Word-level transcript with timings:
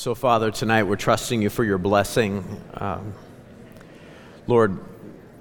So, 0.00 0.14
Father, 0.14 0.50
tonight 0.50 0.84
we're 0.84 0.96
trusting 0.96 1.42
you 1.42 1.50
for 1.50 1.62
your 1.62 1.76
blessing. 1.76 2.42
Um, 2.72 3.12
Lord, 4.46 4.78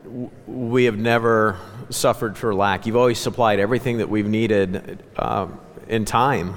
w- 0.04 0.30
we 0.48 0.84
have 0.84 0.98
never 0.98 1.58
suffered 1.90 2.38
for 2.38 2.54
lack. 2.54 2.86
You've 2.86 2.98
always 2.98 3.20
supplied 3.20 3.62
everything 3.62 4.00
that 4.00 4.10
we've 4.10 4.28
needed 4.28 5.02
um, 5.16 5.62
in 5.88 6.04
time. 6.04 6.56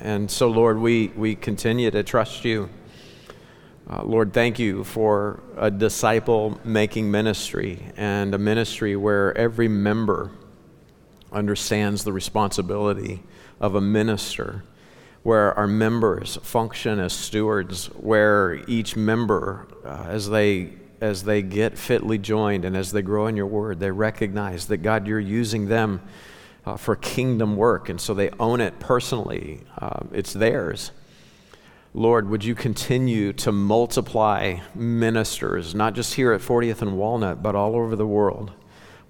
And 0.00 0.30
so, 0.30 0.48
Lord, 0.48 0.78
we, 0.78 1.08
we 1.08 1.34
continue 1.34 1.90
to 1.90 2.02
trust 2.02 2.42
you. 2.46 2.70
Uh, 3.86 4.02
Lord, 4.02 4.32
thank 4.32 4.58
you 4.58 4.82
for 4.82 5.42
a 5.58 5.70
disciple 5.70 6.58
making 6.64 7.10
ministry 7.10 7.92
and 7.98 8.34
a 8.34 8.38
ministry 8.38 8.96
where 8.96 9.36
every 9.36 9.68
member 9.68 10.30
understands 11.30 12.02
the 12.04 12.14
responsibility 12.14 13.22
of 13.60 13.74
a 13.74 13.80
minister 13.82 14.64
where 15.22 15.56
our 15.56 15.66
members 15.66 16.36
function 16.42 16.98
as 16.98 17.12
stewards, 17.12 17.86
where 17.86 18.62
each 18.66 18.96
member, 18.96 19.68
uh, 19.84 20.06
as 20.08 20.28
they 20.28 20.72
as 21.00 21.24
they 21.24 21.42
get 21.42 21.76
fitly 21.76 22.16
joined 22.16 22.64
and 22.64 22.76
as 22.76 22.92
they 22.92 23.02
grow 23.02 23.26
in 23.26 23.36
your 23.36 23.46
word, 23.46 23.80
they 23.80 23.90
recognize 23.90 24.66
that 24.68 24.78
God, 24.78 25.08
you're 25.08 25.18
using 25.18 25.66
them 25.66 26.00
uh, 26.64 26.76
for 26.76 26.94
kingdom 26.94 27.56
work, 27.56 27.88
and 27.88 28.00
so 28.00 28.14
they 28.14 28.30
own 28.38 28.60
it 28.60 28.78
personally. 28.78 29.62
Uh, 29.76 30.04
it's 30.12 30.32
theirs. 30.32 30.92
Lord, 31.92 32.30
would 32.30 32.44
you 32.44 32.54
continue 32.54 33.32
to 33.34 33.50
multiply 33.50 34.60
ministers, 34.76 35.74
not 35.74 35.94
just 35.94 36.14
here 36.14 36.32
at 36.32 36.40
40th 36.40 36.82
and 36.82 36.96
Walnut, 36.96 37.42
but 37.42 37.56
all 37.56 37.74
over 37.74 37.96
the 37.96 38.06
world? 38.06 38.52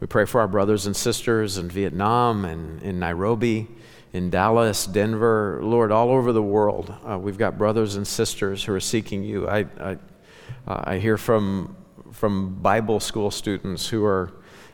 We 0.00 0.06
pray 0.06 0.24
for 0.24 0.40
our 0.40 0.48
brothers 0.48 0.86
and 0.86 0.96
sisters 0.96 1.58
in 1.58 1.68
Vietnam 1.68 2.46
and 2.46 2.82
in 2.82 2.98
Nairobi 2.98 3.68
in 4.12 4.28
Dallas, 4.30 4.86
Denver, 4.86 5.60
Lord, 5.62 5.90
all 5.90 6.10
over 6.10 6.32
the 6.32 6.42
world. 6.42 6.94
Uh, 7.08 7.18
we've 7.18 7.38
got 7.38 7.56
brothers 7.56 7.96
and 7.96 8.06
sisters 8.06 8.62
who 8.64 8.74
are 8.74 8.80
seeking 8.80 9.22
you. 9.24 9.48
I, 9.48 9.66
I, 9.80 9.98
uh, 10.66 10.84
I 10.84 10.98
hear 10.98 11.16
from, 11.16 11.76
from 12.12 12.56
Bible 12.56 13.00
school 13.00 13.30
students 13.30 13.88
who 13.88 14.04
are 14.04 14.32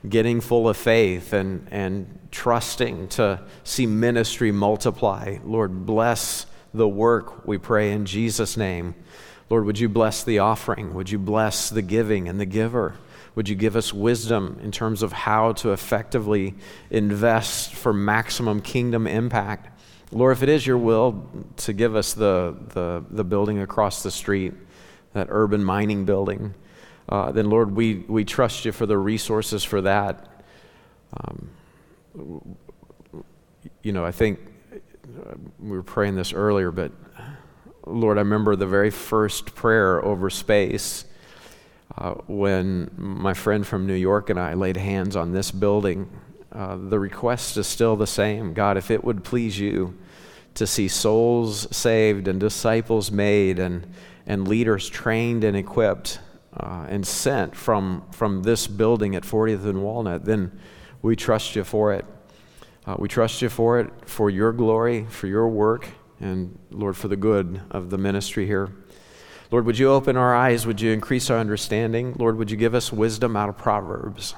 getting 0.08 0.40
full 0.40 0.68
of 0.68 0.76
faith 0.76 1.32
and, 1.32 1.66
and 1.70 2.18
trusting 2.30 3.08
to 3.08 3.40
see 3.64 3.86
ministry 3.86 4.52
multiply. 4.52 5.38
Lord, 5.44 5.86
bless 5.86 6.46
the 6.74 6.88
work, 6.88 7.46
we 7.46 7.58
pray 7.58 7.92
in 7.92 8.06
Jesus' 8.06 8.56
name. 8.56 8.94
Lord, 9.50 9.64
would 9.64 9.78
you 9.78 9.88
bless 9.88 10.24
the 10.24 10.40
offering? 10.40 10.92
Would 10.94 11.10
you 11.10 11.18
bless 11.18 11.70
the 11.70 11.80
giving 11.80 12.28
and 12.28 12.38
the 12.38 12.46
giver? 12.46 12.96
Would 13.38 13.48
you 13.48 13.54
give 13.54 13.76
us 13.76 13.94
wisdom 13.94 14.58
in 14.64 14.72
terms 14.72 15.00
of 15.00 15.12
how 15.12 15.52
to 15.52 15.70
effectively 15.70 16.56
invest 16.90 17.72
for 17.72 17.92
maximum 17.92 18.60
kingdom 18.60 19.06
impact? 19.06 19.80
Lord, 20.10 20.36
if 20.36 20.42
it 20.42 20.48
is 20.48 20.66
your 20.66 20.76
will 20.76 21.24
to 21.58 21.72
give 21.72 21.94
us 21.94 22.14
the, 22.14 22.56
the, 22.74 23.04
the 23.08 23.22
building 23.22 23.60
across 23.60 24.02
the 24.02 24.10
street, 24.10 24.54
that 25.12 25.28
urban 25.30 25.62
mining 25.62 26.04
building, 26.04 26.52
uh, 27.08 27.30
then 27.30 27.48
Lord, 27.48 27.76
we, 27.76 27.98
we 28.08 28.24
trust 28.24 28.64
you 28.64 28.72
for 28.72 28.86
the 28.86 28.98
resources 28.98 29.62
for 29.62 29.82
that. 29.82 30.42
Um, 31.22 31.48
you 33.84 33.92
know, 33.92 34.04
I 34.04 34.10
think 34.10 34.40
uh, 34.72 35.34
we 35.60 35.76
were 35.76 35.84
praying 35.84 36.16
this 36.16 36.32
earlier, 36.32 36.72
but 36.72 36.90
Lord, 37.86 38.18
I 38.18 38.22
remember 38.22 38.56
the 38.56 38.66
very 38.66 38.90
first 38.90 39.54
prayer 39.54 40.04
over 40.04 40.28
space 40.28 41.04
uh, 41.96 42.14
when 42.26 42.90
my 42.96 43.34
friend 43.34 43.66
from 43.66 43.86
New 43.86 43.94
York 43.94 44.30
and 44.30 44.38
I 44.38 44.54
laid 44.54 44.76
hands 44.76 45.16
on 45.16 45.32
this 45.32 45.50
building, 45.50 46.10
uh, 46.52 46.76
the 46.76 46.98
request 46.98 47.56
is 47.56 47.66
still 47.66 47.96
the 47.96 48.06
same. 48.06 48.54
God, 48.54 48.76
if 48.76 48.90
it 48.90 49.04
would 49.04 49.24
please 49.24 49.58
you 49.58 49.98
to 50.54 50.66
see 50.66 50.88
souls 50.88 51.68
saved 51.74 52.26
and 52.28 52.40
disciples 52.40 53.10
made 53.10 53.58
and, 53.58 53.86
and 54.26 54.48
leaders 54.48 54.88
trained 54.88 55.44
and 55.44 55.56
equipped 55.56 56.20
uh, 56.56 56.86
and 56.88 57.06
sent 57.06 57.54
from, 57.54 58.04
from 58.10 58.42
this 58.42 58.66
building 58.66 59.14
at 59.14 59.22
40th 59.22 59.64
and 59.64 59.82
Walnut, 59.82 60.24
then 60.24 60.58
we 61.02 61.14
trust 61.14 61.54
you 61.54 61.64
for 61.64 61.92
it. 61.92 62.04
Uh, 62.86 62.96
we 62.98 63.08
trust 63.08 63.42
you 63.42 63.48
for 63.48 63.78
it, 63.78 63.90
for 64.06 64.30
your 64.30 64.52
glory, 64.52 65.06
for 65.10 65.26
your 65.26 65.48
work, 65.48 65.88
and 66.20 66.58
Lord, 66.70 66.96
for 66.96 67.08
the 67.08 67.16
good 67.16 67.60
of 67.70 67.90
the 67.90 67.98
ministry 67.98 68.46
here. 68.46 68.72
Lord, 69.50 69.64
would 69.64 69.78
you 69.78 69.90
open 69.90 70.18
our 70.18 70.34
eyes? 70.34 70.66
Would 70.66 70.82
you 70.82 70.92
increase 70.92 71.30
our 71.30 71.38
understanding? 71.38 72.14
Lord, 72.18 72.36
would 72.36 72.50
you 72.50 72.56
give 72.58 72.74
us 72.74 72.92
wisdom 72.92 73.34
out 73.34 73.48
of 73.48 73.56
Proverbs? 73.56 74.34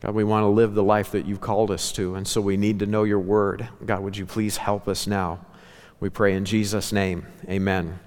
God, 0.00 0.14
we 0.14 0.22
want 0.22 0.44
to 0.44 0.48
live 0.48 0.74
the 0.74 0.84
life 0.84 1.10
that 1.10 1.26
you've 1.26 1.40
called 1.40 1.72
us 1.72 1.90
to, 1.92 2.14
and 2.14 2.28
so 2.28 2.40
we 2.40 2.56
need 2.56 2.78
to 2.78 2.86
know 2.86 3.02
your 3.02 3.18
word. 3.18 3.68
God, 3.84 4.02
would 4.02 4.16
you 4.16 4.24
please 4.24 4.58
help 4.58 4.86
us 4.86 5.08
now? 5.08 5.44
We 5.98 6.08
pray 6.08 6.34
in 6.34 6.44
Jesus' 6.44 6.92
name. 6.92 7.26
Amen. 7.48 7.98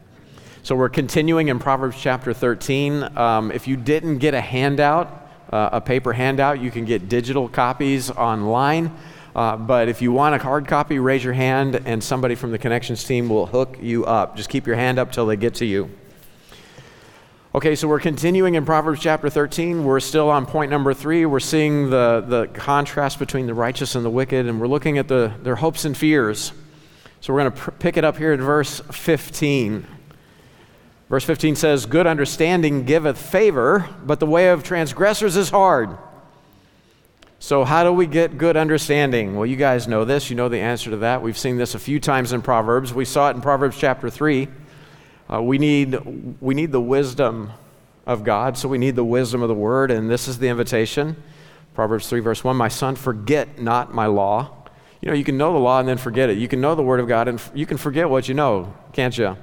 So 0.64 0.74
we're 0.74 0.88
continuing 0.88 1.50
in 1.50 1.60
Proverbs 1.60 1.98
chapter 2.00 2.34
13. 2.34 3.18
Um, 3.18 3.52
if 3.52 3.68
you 3.68 3.76
didn't 3.76 4.20
get 4.20 4.34
a 4.34 4.42
handout, 4.42 5.28
uh, 5.52 5.70
a 5.74 5.82
paper 5.82 6.14
handout, 6.14 6.62
you 6.62 6.72
can 6.72 6.86
get 6.86 7.10
digital 7.10 7.50
copies 7.50 8.10
online. 8.10 8.96
Uh, 9.40 9.56
but 9.56 9.88
if 9.88 10.02
you 10.02 10.12
want 10.12 10.36
a 10.36 10.38
hard 10.38 10.68
copy, 10.68 11.00
raise 11.00 11.24
your 11.24 11.32
hand 11.32 11.82
and 11.86 12.04
somebody 12.04 12.36
from 12.36 12.52
the 12.52 12.58
connections 12.58 13.06
team 13.06 13.30
will 13.30 13.46
hook 13.46 13.78
you 13.82 14.04
up. 14.04 14.36
Just 14.36 14.50
keep 14.50 14.68
your 14.68 14.76
hand 14.76 15.00
up 15.00 15.14
till 15.14 15.26
they 15.26 15.38
get 15.38 15.56
to 15.56 15.66
you. 15.66 15.90
Okay, 17.56 17.74
so 17.78 17.88
we're 17.88 18.02
continuing 18.02 18.56
in 18.56 18.66
Proverbs 18.66 19.00
chapter 19.00 19.30
13. 19.30 19.86
We're 19.86 20.02
still 20.02 20.30
on 20.30 20.46
point 20.46 20.70
number 20.70 20.94
three. 20.94 21.26
We're 21.26 21.40
seeing 21.40 21.90
the, 21.90 22.22
the 22.28 22.48
contrast 22.48 23.18
between 23.18 23.48
the 23.48 23.54
righteous 23.54 23.96
and 23.96 24.04
the 24.04 24.10
wicked, 24.10 24.46
and 24.46 24.60
we're 24.60 24.68
looking 24.68 24.98
at 24.98 25.08
the, 25.08 25.32
their 25.42 25.56
hopes 25.56 25.86
and 25.86 25.96
fears. 25.96 26.52
So 27.22 27.34
we're 27.34 27.40
going 27.40 27.54
to 27.54 27.58
pr- 27.58 27.72
pick 27.72 27.96
it 27.96 28.04
up 28.04 28.18
here 28.18 28.34
at 28.34 28.40
verse 28.42 28.82
15. 28.92 29.88
Verse 31.08 31.24
15 31.24 31.56
says, 31.56 31.86
Good 31.86 32.08
understanding 32.08 32.84
giveth 32.84 33.18
favor, 33.18 33.88
but 34.04 34.20
the 34.20 34.26
way 34.26 34.50
of 34.50 34.66
transgressors 34.66 35.38
is 35.38 35.50
hard. 35.50 35.98
So, 37.42 37.64
how 37.64 37.86
do 37.86 37.94
we 37.94 38.06
get 38.06 38.38
good 38.38 38.58
understanding? 38.58 39.38
Well, 39.38 39.46
you 39.46 39.56
guys 39.56 39.88
know 39.88 40.04
this. 40.04 40.30
You 40.30 40.36
know 40.36 40.50
the 40.50 40.60
answer 40.60 40.90
to 40.90 40.98
that. 40.98 41.22
We've 41.22 41.38
seen 41.38 41.56
this 41.56 41.74
a 41.74 41.80
few 41.80 41.98
times 41.98 42.34
in 42.34 42.42
Proverbs. 42.42 42.94
We 42.94 43.06
saw 43.06 43.30
it 43.30 43.36
in 43.36 43.42
Proverbs 43.42 43.78
chapter 43.78 44.10
3. 44.10 44.50
Uh, 45.32 45.42
we, 45.42 45.58
need, 45.58 45.98
we 46.42 46.54
need 46.54 46.74
the 46.74 46.82
wisdom 46.82 47.52
of 48.06 48.26
God, 48.26 48.58
so 48.58 48.68
we 48.68 48.78
need 48.78 48.98
the 48.98 49.06
wisdom 49.06 49.42
of 49.42 49.48
the 49.48 49.56
Word, 49.56 49.90
and 49.90 50.10
this 50.10 50.28
is 50.28 50.40
the 50.40 50.50
invitation. 50.50 51.16
Proverbs 51.76 52.10
3, 52.10 52.20
verse 52.20 52.44
1 52.44 52.58
My 52.58 52.68
son, 52.68 52.98
forget 52.98 53.58
not 53.58 53.94
my 53.94 54.06
law. 54.08 54.52
You 55.02 55.08
know, 55.08 55.16
you 55.16 55.24
can 55.24 55.38
know 55.38 55.54
the 55.54 55.60
law 55.60 55.80
and 55.80 55.88
then 55.88 55.98
forget 55.98 56.30
it. 56.30 56.38
You 56.38 56.50
can 56.50 56.60
know 56.60 56.76
the 56.76 56.84
Word 56.84 57.00
of 57.00 57.08
God 57.08 57.30
and 57.30 57.40
f- 57.40 57.52
you 57.56 57.66
can 57.66 57.78
forget 57.78 58.10
what 58.10 58.28
you 58.28 58.34
know, 58.34 58.74
can't 58.92 59.18
you? 59.18 59.38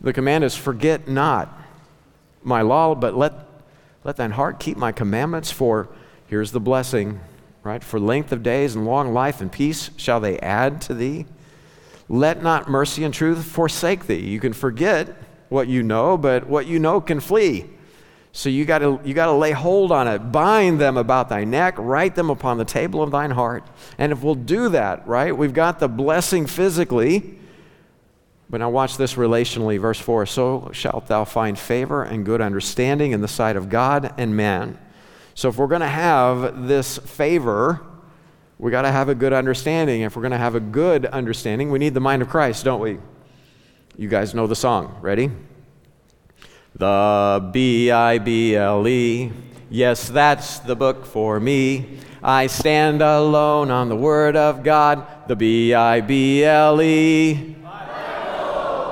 The 0.00 0.14
command 0.14 0.42
is 0.42 0.56
forget 0.56 1.06
not 1.06 1.52
my 2.42 2.62
law, 2.62 2.94
but 2.94 3.14
let, 3.14 3.34
let 4.04 4.16
thine 4.16 4.30
heart 4.30 4.58
keep 4.58 4.78
my 4.78 4.90
commandments, 4.90 5.50
for 5.50 5.90
Here's 6.30 6.52
the 6.52 6.60
blessing, 6.60 7.18
right? 7.64 7.82
For 7.82 7.98
length 7.98 8.30
of 8.30 8.44
days 8.44 8.76
and 8.76 8.86
long 8.86 9.12
life 9.12 9.40
and 9.40 9.50
peace 9.50 9.90
shall 9.96 10.20
they 10.20 10.38
add 10.38 10.80
to 10.82 10.94
thee. 10.94 11.26
Let 12.08 12.40
not 12.40 12.70
mercy 12.70 13.02
and 13.02 13.12
truth 13.12 13.44
forsake 13.44 14.06
thee. 14.06 14.20
You 14.20 14.38
can 14.38 14.52
forget 14.52 15.08
what 15.48 15.66
you 15.66 15.82
know, 15.82 16.16
but 16.16 16.46
what 16.46 16.66
you 16.66 16.78
know 16.78 17.00
can 17.00 17.18
flee. 17.18 17.68
So 18.30 18.48
you 18.48 18.64
got 18.64 18.78
to 18.78 19.00
you 19.04 19.12
got 19.12 19.26
to 19.26 19.32
lay 19.32 19.50
hold 19.50 19.90
on 19.90 20.06
it, 20.06 20.30
bind 20.30 20.80
them 20.80 20.96
about 20.96 21.30
thy 21.30 21.42
neck, 21.42 21.74
write 21.78 22.14
them 22.14 22.30
upon 22.30 22.58
the 22.58 22.64
table 22.64 23.02
of 23.02 23.10
thine 23.10 23.32
heart. 23.32 23.66
And 23.98 24.12
if 24.12 24.22
we'll 24.22 24.36
do 24.36 24.68
that, 24.68 25.08
right, 25.08 25.36
we've 25.36 25.52
got 25.52 25.80
the 25.80 25.88
blessing 25.88 26.46
physically. 26.46 27.40
But 28.48 28.58
now 28.58 28.70
watch 28.70 28.96
this 28.96 29.14
relationally, 29.14 29.80
verse 29.80 29.98
4 29.98 30.26
So 30.26 30.70
shalt 30.72 31.08
thou 31.08 31.24
find 31.24 31.58
favor 31.58 32.04
and 32.04 32.24
good 32.24 32.40
understanding 32.40 33.10
in 33.10 33.20
the 33.20 33.26
sight 33.26 33.56
of 33.56 33.68
God 33.68 34.14
and 34.16 34.36
man. 34.36 34.78
So 35.40 35.48
if 35.48 35.56
we're 35.56 35.68
going 35.68 35.80
to 35.80 35.86
have 35.86 36.68
this 36.68 36.98
favor, 36.98 37.80
we 38.58 38.70
got 38.70 38.82
to 38.82 38.90
have 38.90 39.08
a 39.08 39.14
good 39.14 39.32
understanding. 39.32 40.02
If 40.02 40.14
we're 40.14 40.20
going 40.20 40.32
to 40.32 40.36
have 40.36 40.54
a 40.54 40.60
good 40.60 41.06
understanding, 41.06 41.70
we 41.70 41.78
need 41.78 41.94
the 41.94 42.00
mind 42.00 42.20
of 42.20 42.28
Christ, 42.28 42.62
don't 42.62 42.78
we? 42.78 42.98
You 43.96 44.10
guys 44.10 44.34
know 44.34 44.46
the 44.46 44.54
song. 44.54 44.98
Ready? 45.00 45.30
The 46.74 47.48
B 47.54 47.90
I 47.90 48.18
B 48.18 48.54
L 48.54 48.86
E. 48.86 49.32
Yes, 49.70 50.10
that's 50.10 50.58
the 50.58 50.76
book 50.76 51.06
for 51.06 51.40
me. 51.40 52.00
I 52.22 52.46
stand 52.46 53.00
alone 53.00 53.70
on 53.70 53.88
the 53.88 53.96
Word 53.96 54.36
of 54.36 54.62
God. 54.62 55.06
The 55.26 55.36
B 55.36 55.72
I 55.72 56.02
B 56.02 56.44
L 56.44 56.82
E. 56.82 57.56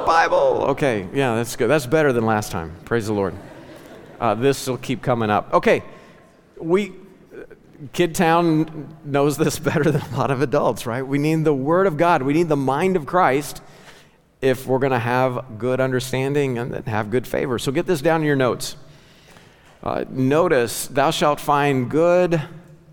Bible. 0.06 0.64
Okay, 0.70 1.06
yeah, 1.12 1.34
that's 1.34 1.56
good. 1.56 1.68
That's 1.68 1.84
better 1.84 2.14
than 2.14 2.24
last 2.24 2.50
time. 2.50 2.74
Praise 2.86 3.06
the 3.06 3.12
Lord. 3.12 3.34
Uh, 4.18 4.34
this 4.34 4.66
will 4.66 4.78
keep 4.78 5.02
coming 5.02 5.28
up. 5.28 5.52
Okay, 5.52 5.82
we 6.60 6.92
Kid 7.92 8.14
Town 8.14 8.96
knows 9.04 9.36
this 9.36 9.58
better 9.58 9.90
than 9.90 10.02
a 10.02 10.16
lot 10.16 10.30
of 10.30 10.42
adults, 10.42 10.86
right? 10.86 11.02
We 11.02 11.18
need 11.18 11.44
the 11.44 11.54
Word 11.54 11.86
of 11.86 11.96
God. 11.96 12.22
We 12.22 12.32
need 12.32 12.48
the 12.48 12.56
mind 12.56 12.96
of 12.96 13.06
Christ 13.06 13.62
if 14.40 14.66
we're 14.66 14.78
going 14.78 14.92
to 14.92 14.98
have 14.98 15.58
good 15.58 15.80
understanding 15.80 16.58
and 16.58 16.86
have 16.86 17.10
good 17.10 17.26
favor. 17.26 17.58
So 17.58 17.72
get 17.72 17.86
this 17.86 18.00
down 18.00 18.20
in 18.20 18.26
your 18.26 18.36
notes. 18.36 18.76
Uh, 19.82 20.04
notice, 20.10 20.88
thou 20.88 21.10
shalt 21.10 21.40
find 21.40 21.90
good, 21.90 22.40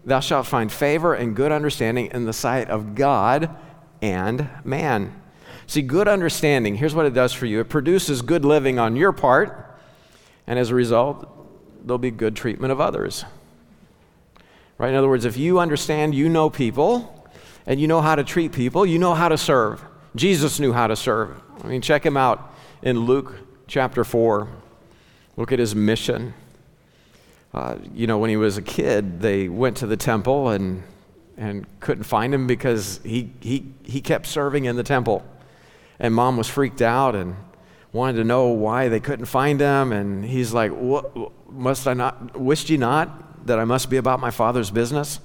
thou 0.06 0.20
shalt 0.20 0.46
find 0.46 0.72
favor 0.72 1.14
and 1.16 1.36
good 1.36 1.52
understanding 1.52 2.10
in 2.12 2.26
the 2.26 2.34
sight 2.34 2.70
of 2.70 2.96
God 2.96 3.56
and 4.02 4.50
man. 4.64 5.20
See, 5.68 5.82
good 5.82 6.08
understanding, 6.08 6.76
here's 6.76 6.94
what 6.94 7.08
it 7.08 7.14
does 7.14 7.34
for 7.34 7.48
you 7.48 7.60
it 7.60 7.70
produces 7.70 8.22
good 8.22 8.46
living 8.46 8.78
on 8.78 8.96
your 8.96 9.12
part, 9.12 9.78
and 10.46 10.60
as 10.60 10.70
a 10.70 10.76
result, 10.76 11.28
there'll 11.84 11.98
be 11.98 12.12
good 12.12 12.36
treatment 12.36 12.72
of 12.72 12.80
others. 12.80 13.26
Right? 14.78 14.90
In 14.90 14.96
other 14.96 15.08
words, 15.08 15.26
if 15.26 15.38
you 15.38 15.60
understand, 15.60 16.14
you 16.14 16.28
know 16.28 16.50
people, 16.50 17.12
and 17.66 17.80
you 17.80 17.88
know 17.88 18.02
how 18.02 18.16
to 18.16 18.24
treat 18.24 18.52
people, 18.52 18.86
you 18.86 19.00
know 19.00 19.14
how 19.14 19.30
to 19.30 19.38
serve. 19.38 19.84
Jesus 20.16 20.60
knew 20.60 20.74
how 20.74 20.88
to 20.88 20.96
serve. 20.96 21.42
I 21.64 21.68
mean, 21.68 21.82
check 21.82 22.06
him 22.06 22.18
out 22.18 22.54
in 22.82 23.00
Luke 23.00 23.36
chapter 23.68 24.04
4. 24.04 24.48
Look 25.38 25.52
at 25.52 25.60
his 25.60 25.76
mission. 25.76 26.34
Uh, 27.54 27.78
you 27.94 28.06
know, 28.06 28.18
when 28.18 28.30
he 28.30 28.38
was 28.38 28.58
a 28.58 28.62
kid, 28.62 29.22
they 29.22 29.48
went 29.48 29.78
to 29.78 29.88
the 29.88 29.98
temple 29.98 30.50
and, 30.50 30.84
and 31.38 31.66
couldn't 31.80 32.04
find 32.04 32.34
him 32.34 32.48
because 32.48 33.00
he, 33.04 33.32
he, 33.40 33.66
he 33.84 34.02
kept 34.02 34.28
serving 34.28 34.66
in 34.66 34.76
the 34.76 34.84
temple. 34.84 35.26
And 36.00 36.14
mom 36.14 36.36
was 36.38 36.50
freaked 36.50 36.82
out 36.82 37.16
and 37.16 37.36
wanted 37.94 38.18
to 38.18 38.26
know 38.26 38.48
why 38.48 38.90
they 38.90 39.00
couldn't 39.00 39.26
find 39.26 39.60
him. 39.60 39.94
And 39.94 40.26
he's 40.26 40.54
like, 40.54 40.72
Must 41.50 41.88
I 41.88 41.94
not, 41.94 42.38
wished 42.38 42.70
ye 42.70 42.76
not 42.76 43.25
that 43.46 43.60
I 43.60 43.66
must 43.66 43.90
be 43.90 43.98
about 43.98 44.20
my 44.20 44.32
father's 44.32 44.72
business? 44.72 45.20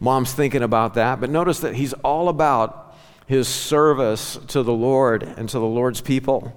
Mom's 0.00 0.32
thinking 0.32 0.62
about 0.62 0.94
that. 0.94 1.20
But 1.20 1.30
notice 1.30 1.60
that 1.60 1.74
he's 1.74 1.92
all 1.92 2.28
about 2.28 2.96
his 3.26 3.46
service 3.46 4.38
to 4.48 4.62
the 4.62 4.72
Lord 4.72 5.22
and 5.22 5.48
to 5.48 5.58
the 5.58 5.66
Lord's 5.66 6.00
people. 6.00 6.52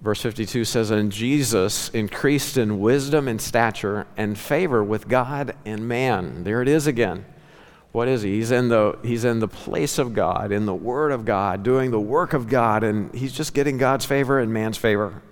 Verse 0.00 0.20
52 0.20 0.64
says, 0.64 0.90
And 0.90 1.12
Jesus 1.12 1.88
increased 1.90 2.56
in 2.56 2.80
wisdom 2.80 3.28
and 3.28 3.40
stature 3.40 4.06
and 4.16 4.36
favor 4.36 4.82
with 4.82 5.06
God 5.06 5.54
and 5.64 5.86
man. 5.86 6.42
There 6.42 6.60
it 6.60 6.66
is 6.66 6.88
again. 6.88 7.24
What 7.92 8.08
is 8.08 8.22
he? 8.22 8.36
He's 8.36 8.50
in 8.50 8.68
the, 8.68 8.98
he's 9.04 9.24
in 9.24 9.38
the 9.38 9.48
place 9.48 9.98
of 9.98 10.14
God, 10.14 10.50
in 10.50 10.66
the 10.66 10.74
Word 10.74 11.12
of 11.12 11.24
God, 11.24 11.62
doing 11.62 11.90
the 11.90 12.00
work 12.00 12.32
of 12.32 12.48
God, 12.48 12.82
and 12.82 13.14
he's 13.14 13.32
just 13.32 13.54
getting 13.54 13.76
God's 13.76 14.06
favor 14.06 14.40
and 14.40 14.52
man's 14.52 14.78
favor. 14.78 15.22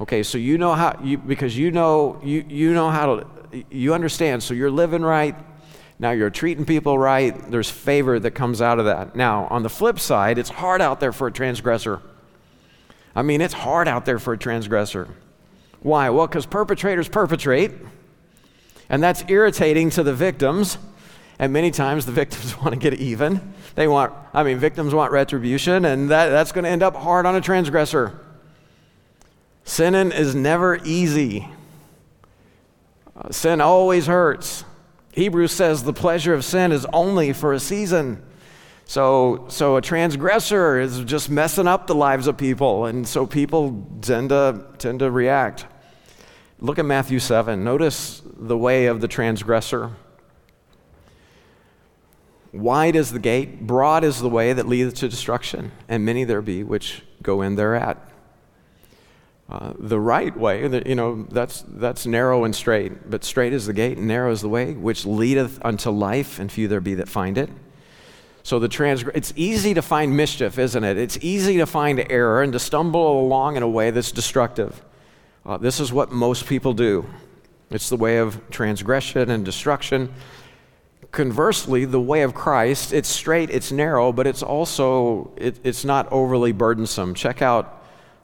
Okay, 0.00 0.22
so 0.22 0.38
you 0.38 0.58
know 0.58 0.74
how, 0.74 0.98
you, 1.02 1.18
because 1.18 1.58
you 1.58 1.72
know, 1.72 2.20
you, 2.22 2.44
you 2.48 2.72
know 2.72 2.88
how 2.88 3.16
to, 3.16 3.26
you 3.70 3.94
understand, 3.94 4.42
so 4.42 4.54
you're 4.54 4.70
living 4.70 5.02
right. 5.02 5.34
Now 5.98 6.12
you're 6.12 6.30
treating 6.30 6.64
people 6.64 6.96
right. 6.96 7.50
There's 7.50 7.68
favor 7.68 8.20
that 8.20 8.30
comes 8.30 8.62
out 8.62 8.78
of 8.78 8.84
that. 8.84 9.16
Now, 9.16 9.48
on 9.50 9.64
the 9.64 9.68
flip 9.68 9.98
side, 9.98 10.38
it's 10.38 10.50
hard 10.50 10.80
out 10.80 11.00
there 11.00 11.12
for 11.12 11.26
a 11.26 11.32
transgressor. 11.32 12.00
I 13.16 13.22
mean, 13.22 13.40
it's 13.40 13.54
hard 13.54 13.88
out 13.88 14.04
there 14.04 14.20
for 14.20 14.34
a 14.34 14.38
transgressor. 14.38 15.08
Why? 15.80 16.10
Well, 16.10 16.28
because 16.28 16.46
perpetrators 16.46 17.08
perpetrate, 17.08 17.72
and 18.88 19.02
that's 19.02 19.24
irritating 19.26 19.90
to 19.90 20.04
the 20.04 20.14
victims. 20.14 20.78
And 21.40 21.52
many 21.52 21.72
times 21.72 22.06
the 22.06 22.12
victims 22.22 22.56
want 22.58 22.70
to 22.70 22.76
get 22.76 22.94
even. 22.94 23.54
They 23.74 23.88
want, 23.88 24.12
I 24.32 24.44
mean, 24.44 24.58
victims 24.58 24.94
want 24.94 25.10
retribution, 25.10 25.84
and 25.84 26.10
that, 26.10 26.28
that's 26.28 26.52
going 26.52 26.64
to 26.64 26.70
end 26.70 26.84
up 26.84 26.94
hard 26.94 27.26
on 27.26 27.34
a 27.34 27.40
transgressor. 27.40 28.20
Sinning 29.68 30.12
is 30.12 30.34
never 30.34 30.80
easy. 30.82 31.46
Uh, 33.14 33.30
sin 33.30 33.60
always 33.60 34.06
hurts. 34.06 34.64
Hebrews 35.12 35.52
says 35.52 35.84
the 35.84 35.92
pleasure 35.92 36.32
of 36.32 36.42
sin 36.42 36.72
is 36.72 36.86
only 36.90 37.34
for 37.34 37.52
a 37.52 37.60
season. 37.60 38.24
So, 38.86 39.44
so 39.48 39.76
a 39.76 39.82
transgressor 39.82 40.80
is 40.80 41.04
just 41.04 41.28
messing 41.28 41.68
up 41.68 41.86
the 41.86 41.94
lives 41.94 42.26
of 42.26 42.38
people, 42.38 42.86
and 42.86 43.06
so 43.06 43.26
people 43.26 43.86
tend 44.00 44.30
to, 44.30 44.64
tend 44.78 45.00
to 45.00 45.10
react. 45.10 45.66
Look 46.60 46.78
at 46.78 46.86
Matthew 46.86 47.18
7. 47.18 47.62
Notice 47.62 48.22
the 48.24 48.56
way 48.56 48.86
of 48.86 49.02
the 49.02 49.06
transgressor. 49.06 49.90
Wide 52.54 52.96
is 52.96 53.12
the 53.12 53.18
gate, 53.18 53.66
broad 53.66 54.02
is 54.02 54.18
the 54.18 54.30
way 54.30 54.54
that 54.54 54.66
leads 54.66 54.94
to 55.00 55.10
destruction, 55.10 55.72
and 55.90 56.06
many 56.06 56.24
there 56.24 56.40
be 56.40 56.64
which 56.64 57.02
go 57.22 57.42
in 57.42 57.56
thereat. 57.56 58.07
Uh, 59.50 59.72
the 59.78 59.98
right 59.98 60.36
way, 60.36 60.68
the, 60.68 60.86
you 60.86 60.94
know, 60.94 61.26
that's, 61.30 61.64
that's 61.68 62.04
narrow 62.04 62.44
and 62.44 62.54
straight, 62.54 63.08
but 63.10 63.24
straight 63.24 63.54
is 63.54 63.64
the 63.64 63.72
gate, 63.72 63.96
and 63.96 64.06
narrow 64.06 64.30
is 64.30 64.42
the 64.42 64.48
way 64.48 64.74
which 64.74 65.06
leadeth 65.06 65.58
unto 65.64 65.88
life, 65.88 66.38
and 66.38 66.52
few 66.52 66.68
there 66.68 66.82
be 66.82 66.94
that 66.94 67.08
find 67.08 67.38
it. 67.38 67.48
So 68.42 68.58
the 68.58 68.68
transgr- 68.68 69.10
it's 69.14 69.32
easy 69.36 69.72
to 69.74 69.82
find 69.82 70.14
mischief, 70.14 70.58
isn't 70.58 70.84
it? 70.84 70.98
It's 70.98 71.18
easy 71.22 71.56
to 71.58 71.66
find 71.66 72.04
error 72.10 72.42
and 72.42 72.52
to 72.52 72.58
stumble 72.58 73.20
along 73.20 73.56
in 73.56 73.62
a 73.62 73.68
way 73.68 73.90
that's 73.90 74.12
destructive. 74.12 74.82
Uh, 75.46 75.56
this 75.56 75.80
is 75.80 75.92
what 75.92 76.12
most 76.12 76.46
people 76.46 76.74
do. 76.74 77.06
It's 77.70 77.88
the 77.88 77.96
way 77.96 78.18
of 78.18 78.50
transgression 78.50 79.30
and 79.30 79.44
destruction. 79.44 80.12
Conversely, 81.10 81.86
the 81.86 82.00
way 82.00 82.22
of 82.22 82.34
Christ, 82.34 82.92
it's 82.92 83.08
straight, 83.08 83.50
it's 83.50 83.72
narrow, 83.72 84.12
but 84.12 84.26
it's 84.26 84.42
also 84.42 85.30
it, 85.36 85.58
it's 85.64 85.84
not 85.86 86.10
overly 86.12 86.52
burdensome. 86.52 87.14
Check 87.14 87.40
out 87.40 87.77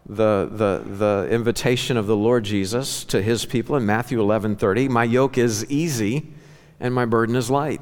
the, 0.06 0.49
the, 0.51 0.83
the 0.85 1.29
invitation 1.31 1.97
of 1.97 2.06
the 2.06 2.17
Lord 2.17 2.45
Jesus 2.45 3.05
to 3.05 3.23
his 3.23 3.47
people 3.47 3.77
in 3.77 3.87
Matthew 3.87 4.21
11 4.21 4.56
30. 4.56 4.89
My 4.89 5.05
yoke 5.05 5.39
is 5.39 5.65
easy 5.71 6.33
and 6.79 6.95
my 6.95 7.05
burden 7.05 7.37
is 7.37 7.51
light. 7.51 7.81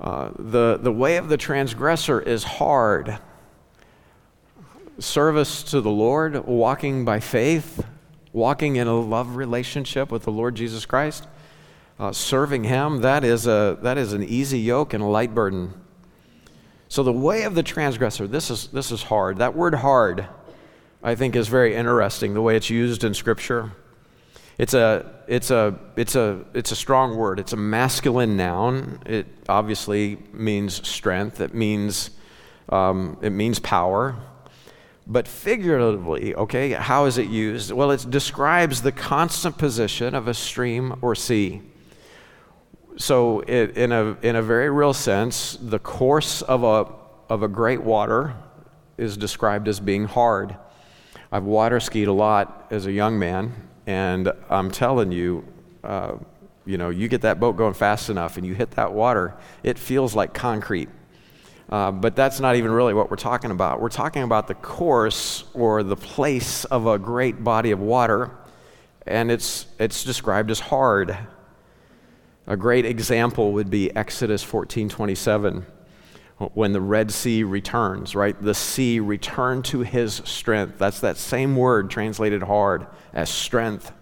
Uh, 0.00 0.30
the, 0.38 0.78
the 0.80 0.92
way 0.92 1.16
of 1.16 1.28
the 1.28 1.36
transgressor 1.36 2.20
is 2.20 2.44
hard. 2.44 3.18
Service 4.98 5.62
to 5.64 5.80
the 5.80 5.90
Lord, 5.90 6.46
walking 6.46 7.04
by 7.04 7.20
faith, 7.20 7.84
walking 8.32 8.76
in 8.76 8.86
a 8.86 8.98
love 8.98 9.36
relationship 9.36 10.10
with 10.10 10.24
the 10.24 10.32
Lord 10.32 10.54
Jesus 10.54 10.86
Christ, 10.86 11.26
uh, 11.98 12.12
serving 12.12 12.64
Him, 12.64 13.00
that 13.02 13.24
is, 13.24 13.46
a, 13.46 13.78
that 13.82 13.98
is 13.98 14.12
an 14.12 14.22
easy 14.22 14.60
yoke 14.60 14.94
and 14.94 15.02
a 15.02 15.06
light 15.06 15.34
burden. 15.34 15.74
So, 16.88 17.02
the 17.02 17.12
way 17.12 17.42
of 17.42 17.54
the 17.54 17.62
transgressor, 17.62 18.26
this 18.26 18.50
is, 18.50 18.68
this 18.68 18.92
is 18.92 19.02
hard. 19.02 19.38
That 19.38 19.56
word 19.56 19.74
hard, 19.74 20.28
I 21.06 21.14
think, 21.14 21.36
is 21.36 21.48
very 21.48 21.74
interesting, 21.74 22.32
the 22.32 22.40
way 22.40 22.56
it's 22.56 22.70
used 22.70 23.04
in 23.04 23.12
Scripture. 23.12 23.72
It's 24.56 24.72
a, 24.72 25.12
it's, 25.28 25.50
a, 25.50 25.78
it's, 25.96 26.16
a, 26.16 26.42
it's 26.54 26.72
a 26.72 26.76
strong 26.76 27.18
word. 27.18 27.38
It's 27.38 27.52
a 27.52 27.58
masculine 27.58 28.38
noun. 28.38 29.00
It 29.04 29.26
obviously 29.46 30.16
means 30.32 30.88
strength, 30.88 31.42
it 31.42 31.52
means, 31.52 32.08
um, 32.70 33.18
it 33.20 33.30
means 33.30 33.58
power. 33.58 34.16
But 35.06 35.28
figuratively, 35.28 36.34
okay, 36.34 36.70
how 36.70 37.04
is 37.04 37.18
it 37.18 37.28
used? 37.28 37.70
Well, 37.70 37.90
it 37.90 38.06
describes 38.08 38.80
the 38.80 38.92
constant 38.92 39.58
position 39.58 40.14
of 40.14 40.26
a 40.26 40.32
stream 40.32 40.98
or 41.02 41.14
sea. 41.14 41.60
So, 42.96 43.40
it, 43.40 43.76
in, 43.76 43.92
a, 43.92 44.16
in 44.22 44.36
a 44.36 44.42
very 44.42 44.70
real 44.70 44.94
sense, 44.94 45.58
the 45.60 45.78
course 45.78 46.40
of 46.40 46.64
a, 46.64 46.86
of 47.30 47.42
a 47.42 47.48
great 47.48 47.82
water 47.82 48.34
is 48.96 49.18
described 49.18 49.68
as 49.68 49.80
being 49.80 50.06
hard. 50.06 50.56
I've 51.34 51.42
water 51.42 51.80
skied 51.80 52.06
a 52.06 52.12
lot 52.12 52.68
as 52.70 52.86
a 52.86 52.92
young 52.92 53.18
man, 53.18 53.52
and 53.88 54.32
I'm 54.48 54.70
telling 54.70 55.10
you, 55.10 55.44
uh, 55.82 56.12
you 56.64 56.78
know, 56.78 56.90
you 56.90 57.08
get 57.08 57.22
that 57.22 57.40
boat 57.40 57.56
going 57.56 57.74
fast 57.74 58.08
enough 58.08 58.36
and 58.36 58.46
you 58.46 58.54
hit 58.54 58.70
that 58.76 58.92
water, 58.92 59.34
it 59.64 59.76
feels 59.76 60.14
like 60.14 60.32
concrete. 60.32 60.88
Uh, 61.68 61.90
but 61.90 62.14
that's 62.14 62.38
not 62.38 62.54
even 62.54 62.70
really 62.70 62.94
what 62.94 63.10
we're 63.10 63.16
talking 63.16 63.50
about. 63.50 63.80
We're 63.80 63.88
talking 63.88 64.22
about 64.22 64.46
the 64.46 64.54
course 64.54 65.42
or 65.54 65.82
the 65.82 65.96
place 65.96 66.66
of 66.66 66.86
a 66.86 67.00
great 67.00 67.42
body 67.42 67.72
of 67.72 67.80
water, 67.80 68.30
and 69.04 69.28
it's, 69.28 69.66
it's 69.80 70.04
described 70.04 70.52
as 70.52 70.60
hard. 70.60 71.18
A 72.46 72.56
great 72.56 72.86
example 72.86 73.54
would 73.54 73.70
be 73.70 73.90
Exodus 73.96 74.44
14 74.44 74.88
27 74.88 75.66
when 76.38 76.72
the 76.72 76.80
Red 76.80 77.12
Sea 77.12 77.44
returns, 77.44 78.14
right? 78.14 78.40
The 78.40 78.54
sea 78.54 79.00
returned 79.00 79.64
to 79.66 79.80
his 79.80 80.14
strength. 80.24 80.78
That's 80.78 81.00
that 81.00 81.16
same 81.16 81.56
word 81.56 81.90
translated 81.90 82.42
hard 82.42 82.86
as 83.12 83.30
strength. 83.30 83.92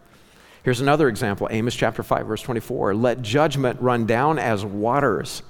Here's 0.62 0.81
another 0.81 1.09
example 1.09 1.49
Amos 1.51 1.75
chapter 1.75 2.03
5, 2.03 2.27
verse 2.27 2.43
24. 2.43 2.95
Let 2.95 3.23
judgment 3.23 3.81
run 3.81 4.07
down 4.07 4.39
as 4.39 4.65
waters, 4.65 5.43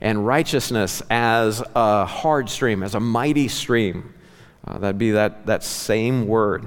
and 0.00 0.26
righteousness 0.26 1.02
as 1.10 1.62
a 1.74 2.06
hard 2.06 2.48
stream, 2.48 2.82
as 2.82 2.94
a 2.94 3.00
mighty 3.00 3.48
stream. 3.48 4.14
Uh, 4.66 4.78
that'd 4.78 4.98
be 4.98 5.12
that, 5.12 5.46
that 5.46 5.62
same 5.62 6.26
word. 6.26 6.64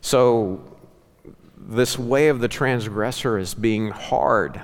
So, 0.00 0.64
this 1.56 1.98
way 1.98 2.28
of 2.28 2.40
the 2.40 2.48
transgressor 2.48 3.38
is 3.38 3.54
being 3.54 3.90
hard. 3.90 4.62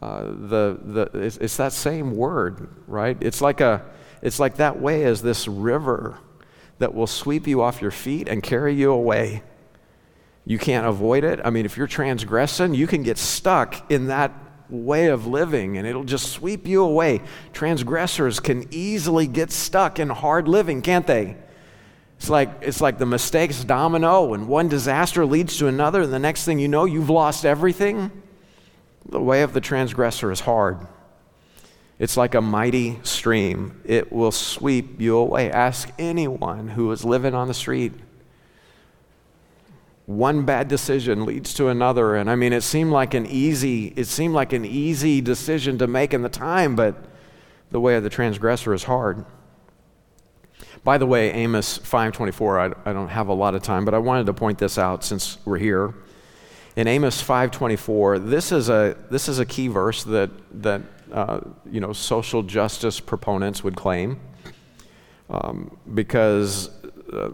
Uh, 0.00 0.22
the, 0.24 0.78
the, 0.82 1.10
it's, 1.14 1.36
it's, 1.38 1.56
that 1.56 1.72
same 1.72 2.16
word, 2.16 2.68
right? 2.86 3.16
It's 3.20 3.40
like, 3.40 3.60
a, 3.60 3.84
it's 4.22 4.38
like 4.38 4.56
that 4.56 4.80
way 4.80 5.04
as 5.04 5.22
this 5.22 5.48
river 5.48 6.18
that 6.78 6.94
will 6.94 7.08
sweep 7.08 7.48
you 7.48 7.62
off 7.62 7.82
your 7.82 7.90
feet 7.90 8.28
and 8.28 8.40
carry 8.40 8.74
you 8.74 8.92
away. 8.92 9.42
You 10.44 10.58
can't 10.58 10.86
avoid 10.86 11.24
it. 11.24 11.40
I 11.44 11.50
mean, 11.50 11.66
if 11.66 11.76
you're 11.76 11.88
transgressing, 11.88 12.74
you 12.74 12.86
can 12.86 13.02
get 13.02 13.18
stuck 13.18 13.90
in 13.90 14.06
that 14.06 14.32
way 14.70 15.06
of 15.06 15.26
living 15.26 15.76
and 15.78 15.86
it'll 15.86 16.04
just 16.04 16.30
sweep 16.30 16.66
you 16.66 16.84
away. 16.84 17.20
Transgressors 17.52 18.38
can 18.38 18.66
easily 18.70 19.26
get 19.26 19.50
stuck 19.50 19.98
in 19.98 20.08
hard 20.08 20.46
living, 20.46 20.80
can't 20.80 21.06
they? 21.06 21.36
It's 22.18 22.28
like, 22.28 22.50
it's 22.62 22.80
like 22.80 22.98
the 22.98 23.06
mistakes 23.06 23.62
domino, 23.62 24.34
and 24.34 24.48
one 24.48 24.68
disaster 24.68 25.24
leads 25.24 25.56
to 25.58 25.68
another, 25.68 26.02
and 26.02 26.12
the 26.12 26.18
next 26.18 26.44
thing 26.44 26.58
you 26.58 26.66
know, 26.66 26.84
you've 26.84 27.10
lost 27.10 27.44
everything. 27.44 28.10
The 29.08 29.20
way 29.20 29.42
of 29.42 29.52
the 29.52 29.60
transgressor 29.60 30.30
is 30.30 30.40
hard. 30.40 30.86
It's 31.98 32.16
like 32.16 32.34
a 32.34 32.40
mighty 32.40 33.00
stream. 33.02 33.80
It 33.84 34.12
will 34.12 34.30
sweep 34.30 35.00
you 35.00 35.16
away. 35.16 35.50
Ask 35.50 35.90
anyone 35.98 36.68
who 36.68 36.92
is 36.92 37.04
living 37.04 37.34
on 37.34 37.48
the 37.48 37.54
street. 37.54 37.92
One 40.06 40.44
bad 40.44 40.68
decision 40.68 41.26
leads 41.26 41.52
to 41.54 41.68
another. 41.68 42.14
And 42.14 42.30
I 42.30 42.36
mean, 42.36 42.52
it 42.52 42.62
seemed 42.62 42.92
like 42.92 43.14
an 43.14 43.26
easy, 43.26 43.92
it 43.96 44.06
seemed 44.06 44.34
like 44.34 44.52
an 44.52 44.64
easy 44.64 45.20
decision 45.20 45.78
to 45.78 45.86
make 45.86 46.14
in 46.14 46.22
the 46.22 46.28
time, 46.28 46.76
but 46.76 46.96
the 47.70 47.80
way 47.80 47.96
of 47.96 48.04
the 48.04 48.10
transgressor 48.10 48.72
is 48.72 48.84
hard. 48.84 49.24
By 50.84 50.98
the 50.98 51.06
way, 51.06 51.32
Amos 51.32 51.78
5:24, 51.78 52.74
I, 52.86 52.90
I 52.90 52.92
don't 52.92 53.08
have 53.08 53.28
a 53.28 53.34
lot 53.34 53.54
of 53.54 53.62
time, 53.62 53.84
but 53.84 53.94
I 53.94 53.98
wanted 53.98 54.26
to 54.26 54.32
point 54.32 54.58
this 54.58 54.78
out 54.78 55.04
since 55.04 55.38
we're 55.44 55.58
here. 55.58 55.94
In 56.78 56.86
Amos 56.86 57.20
5:24, 57.20 58.20
this 58.20 58.52
is 58.52 58.68
a 58.68 58.96
this 59.10 59.28
is 59.28 59.40
a 59.40 59.44
key 59.44 59.66
verse 59.66 60.04
that 60.04 60.30
that 60.62 60.80
uh, 61.12 61.40
you 61.68 61.80
know 61.80 61.92
social 61.92 62.44
justice 62.44 63.00
proponents 63.00 63.64
would 63.64 63.74
claim 63.74 64.20
um, 65.28 65.76
because 65.92 66.70
uh, 67.12 67.30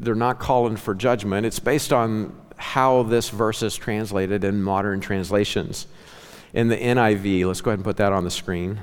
they're 0.00 0.16
not 0.16 0.40
calling 0.40 0.74
for 0.74 0.92
judgment. 0.92 1.46
It's 1.46 1.60
based 1.60 1.92
on 1.92 2.34
how 2.56 3.04
this 3.04 3.28
verse 3.28 3.62
is 3.62 3.76
translated 3.76 4.42
in 4.42 4.60
modern 4.60 4.98
translations. 4.98 5.86
In 6.52 6.66
the 6.66 6.76
NIV, 6.76 7.46
let's 7.46 7.60
go 7.60 7.70
ahead 7.70 7.78
and 7.78 7.84
put 7.84 7.98
that 7.98 8.12
on 8.12 8.24
the 8.24 8.30
screen. 8.32 8.80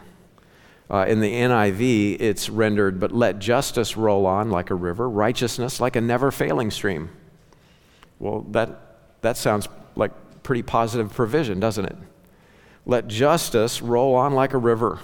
Uh, 0.90 1.06
in 1.06 1.20
the 1.20 1.34
NIV, 1.34 2.22
it's 2.22 2.48
rendered, 2.48 2.98
but 2.98 3.12
let 3.12 3.40
justice 3.40 3.98
roll 3.98 4.26
on 4.26 4.52
like 4.52 4.70
a 4.70 4.76
river, 4.76 5.10
righteousness 5.10 5.82
like 5.82 5.98
a 5.98 6.02
never 6.02 6.32
failing 6.32 6.72
stream. 6.72 7.10
Well, 8.20 8.46
that, 8.52 8.87
that 9.28 9.36
sounds 9.36 9.68
like 9.98 10.12
pretty 10.42 10.64
positive 10.64 11.14
provision, 11.14 11.60
doesn't 11.60 11.86
it? 11.86 11.98
Let 12.86 13.10
justice 13.10 13.82
roll 13.82 14.16
on 14.16 14.32
like 14.32 14.54
a 14.54 14.58
river. 14.58 15.00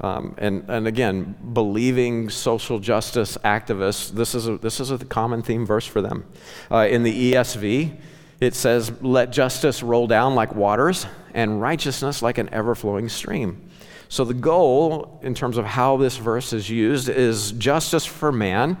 Um, 0.00 0.34
and, 0.38 0.64
and 0.70 0.86
again, 0.86 1.36
believing 1.52 2.30
social 2.30 2.78
justice 2.78 3.36
activists, 3.44 4.10
this 4.10 4.34
is 4.34 4.48
a, 4.48 4.56
this 4.56 4.80
is 4.80 4.90
a 4.90 4.98
common 4.98 5.42
theme 5.42 5.66
verse 5.66 5.84
for 5.84 6.00
them. 6.00 6.24
Uh, 6.70 6.86
in 6.88 7.02
the 7.02 7.34
ESV, 7.34 7.98
it 8.40 8.54
says, 8.54 8.90
Let 9.02 9.30
justice 9.30 9.82
roll 9.82 10.06
down 10.06 10.34
like 10.34 10.54
waters, 10.54 11.04
and 11.34 11.60
righteousness 11.60 12.22
like 12.22 12.38
an 12.38 12.48
ever 12.50 12.74
flowing 12.74 13.10
stream. 13.10 13.68
So, 14.08 14.24
the 14.24 14.32
goal, 14.32 15.20
in 15.22 15.34
terms 15.34 15.58
of 15.58 15.66
how 15.66 15.98
this 15.98 16.16
verse 16.16 16.54
is 16.54 16.70
used, 16.70 17.10
is 17.10 17.52
justice 17.52 18.06
for 18.06 18.32
man. 18.32 18.78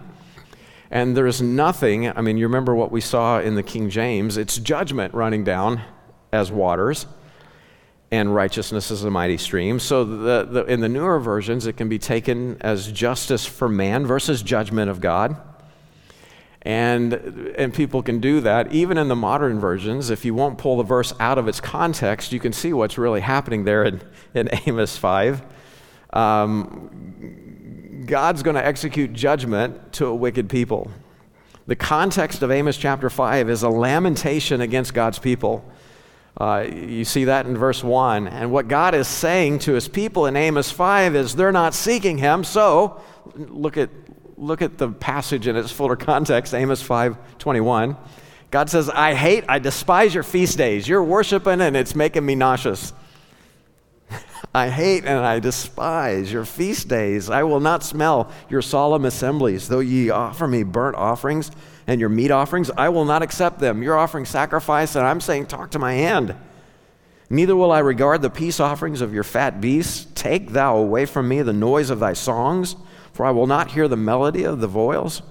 And 0.90 1.16
there's 1.16 1.42
nothing, 1.42 2.08
I 2.08 2.20
mean, 2.22 2.38
you 2.38 2.46
remember 2.46 2.74
what 2.74 2.90
we 2.90 3.00
saw 3.00 3.40
in 3.40 3.54
the 3.54 3.62
King 3.62 3.90
James, 3.90 4.36
it's 4.36 4.56
judgment 4.56 5.12
running 5.12 5.44
down 5.44 5.82
as 6.32 6.50
waters, 6.50 7.06
and 8.10 8.34
righteousness 8.34 8.90
is 8.90 9.04
a 9.04 9.10
mighty 9.10 9.36
stream. 9.36 9.78
So, 9.78 10.04
the, 10.04 10.44
the, 10.44 10.64
in 10.64 10.80
the 10.80 10.88
newer 10.88 11.20
versions, 11.20 11.66
it 11.66 11.76
can 11.76 11.90
be 11.90 11.98
taken 11.98 12.56
as 12.62 12.90
justice 12.90 13.44
for 13.44 13.68
man 13.68 14.06
versus 14.06 14.40
judgment 14.42 14.90
of 14.90 15.00
God. 15.00 15.36
And, 16.62 17.12
and 17.56 17.72
people 17.72 18.02
can 18.02 18.18
do 18.20 18.40
that. 18.40 18.72
Even 18.72 18.98
in 18.98 19.08
the 19.08 19.16
modern 19.16 19.60
versions, 19.60 20.10
if 20.10 20.24
you 20.24 20.34
won't 20.34 20.58
pull 20.58 20.78
the 20.78 20.82
verse 20.82 21.12
out 21.20 21.38
of 21.38 21.48
its 21.48 21.60
context, 21.60 22.32
you 22.32 22.40
can 22.40 22.52
see 22.52 22.72
what's 22.72 22.98
really 22.98 23.20
happening 23.20 23.64
there 23.64 23.84
in, 23.84 24.00
in 24.34 24.48
Amos 24.66 24.96
5. 24.96 25.42
Um, 26.12 27.57
God's 28.08 28.42
going 28.42 28.56
to 28.56 28.64
execute 28.64 29.12
judgment 29.12 29.92
to 29.92 30.06
a 30.06 30.14
wicked 30.14 30.48
people. 30.48 30.90
The 31.66 31.76
context 31.76 32.42
of 32.42 32.50
Amos 32.50 32.78
chapter 32.78 33.10
5 33.10 33.50
is 33.50 33.62
a 33.62 33.68
lamentation 33.68 34.62
against 34.62 34.94
God's 34.94 35.18
people. 35.18 35.62
Uh, 36.38 36.66
you 36.72 37.04
see 37.04 37.24
that 37.24 37.44
in 37.44 37.58
verse 37.58 37.84
1. 37.84 38.26
And 38.26 38.50
what 38.50 38.66
God 38.66 38.94
is 38.94 39.06
saying 39.06 39.58
to 39.60 39.74
his 39.74 39.88
people 39.88 40.24
in 40.24 40.36
Amos 40.36 40.70
5 40.70 41.14
is 41.14 41.36
they're 41.36 41.52
not 41.52 41.74
seeking 41.74 42.16
him. 42.16 42.44
So, 42.44 43.02
look 43.36 43.76
at, 43.76 43.90
look 44.38 44.62
at 44.62 44.78
the 44.78 44.88
passage 44.88 45.46
in 45.46 45.54
its 45.56 45.70
fuller 45.70 45.96
context, 45.96 46.54
Amos 46.54 46.82
5:21. 46.82 47.96
God 48.50 48.70
says, 48.70 48.88
"I 48.88 49.12
hate, 49.12 49.44
I 49.48 49.58
despise 49.58 50.14
your 50.14 50.22
feast 50.22 50.56
days. 50.56 50.88
You're 50.88 51.04
worshiping 51.04 51.60
and 51.60 51.76
it's 51.76 51.94
making 51.94 52.24
me 52.24 52.34
nauseous. 52.34 52.94
I 54.58 54.68
hate 54.68 55.04
and 55.04 55.24
I 55.24 55.38
despise 55.38 56.32
your 56.32 56.44
feast 56.44 56.88
days. 56.88 57.30
I 57.30 57.42
will 57.44 57.60
not 57.60 57.82
smell 57.82 58.30
your 58.50 58.62
solemn 58.62 59.04
assemblies. 59.04 59.68
Though 59.68 59.80
ye 59.80 60.10
offer 60.10 60.46
me 60.46 60.62
burnt 60.62 60.96
offerings 60.96 61.50
and 61.86 62.00
your 62.00 62.10
meat 62.10 62.30
offerings, 62.30 62.70
I 62.76 62.88
will 62.90 63.04
not 63.04 63.22
accept 63.22 63.58
them. 63.60 63.82
You're 63.82 63.96
offering 63.96 64.24
sacrifice, 64.24 64.96
and 64.96 65.06
I'm 65.06 65.20
saying, 65.20 65.46
Talk 65.46 65.70
to 65.70 65.78
my 65.78 65.94
hand. 65.94 66.34
Neither 67.30 67.54
will 67.56 67.72
I 67.72 67.78
regard 67.78 68.22
the 68.22 68.30
peace 68.30 68.58
offerings 68.58 69.00
of 69.00 69.14
your 69.14 69.24
fat 69.24 69.60
beasts. 69.60 70.06
Take 70.14 70.50
thou 70.50 70.76
away 70.76 71.06
from 71.06 71.28
me 71.28 71.42
the 71.42 71.52
noise 71.52 71.90
of 71.90 72.00
thy 72.00 72.14
songs 72.14 72.74
for 73.18 73.26
I 73.26 73.32
will 73.32 73.48
not 73.48 73.72
hear 73.72 73.88
the 73.88 73.96
melody 73.96 74.44
of 74.44 74.60
the 74.60 74.68
viols. 74.68 75.22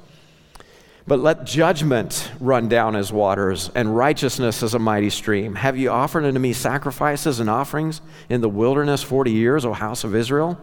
But 1.07 1.21
let 1.21 1.45
judgment 1.45 2.29
run 2.41 2.67
down 2.67 2.97
as 2.97 3.13
waters, 3.13 3.71
and 3.73 3.95
righteousness 3.95 4.61
as 4.61 4.73
a 4.73 4.79
mighty 4.79 5.09
stream. 5.09 5.55
Have 5.55 5.77
you 5.77 5.89
offered 5.89 6.25
unto 6.25 6.37
me 6.37 6.51
sacrifices 6.51 7.39
and 7.39 7.49
offerings 7.49 8.01
in 8.27 8.41
the 8.41 8.49
wilderness 8.49 9.03
forty 9.03 9.31
years, 9.31 9.63
O 9.63 9.71
house 9.71 10.03
of 10.03 10.13
Israel? 10.13 10.59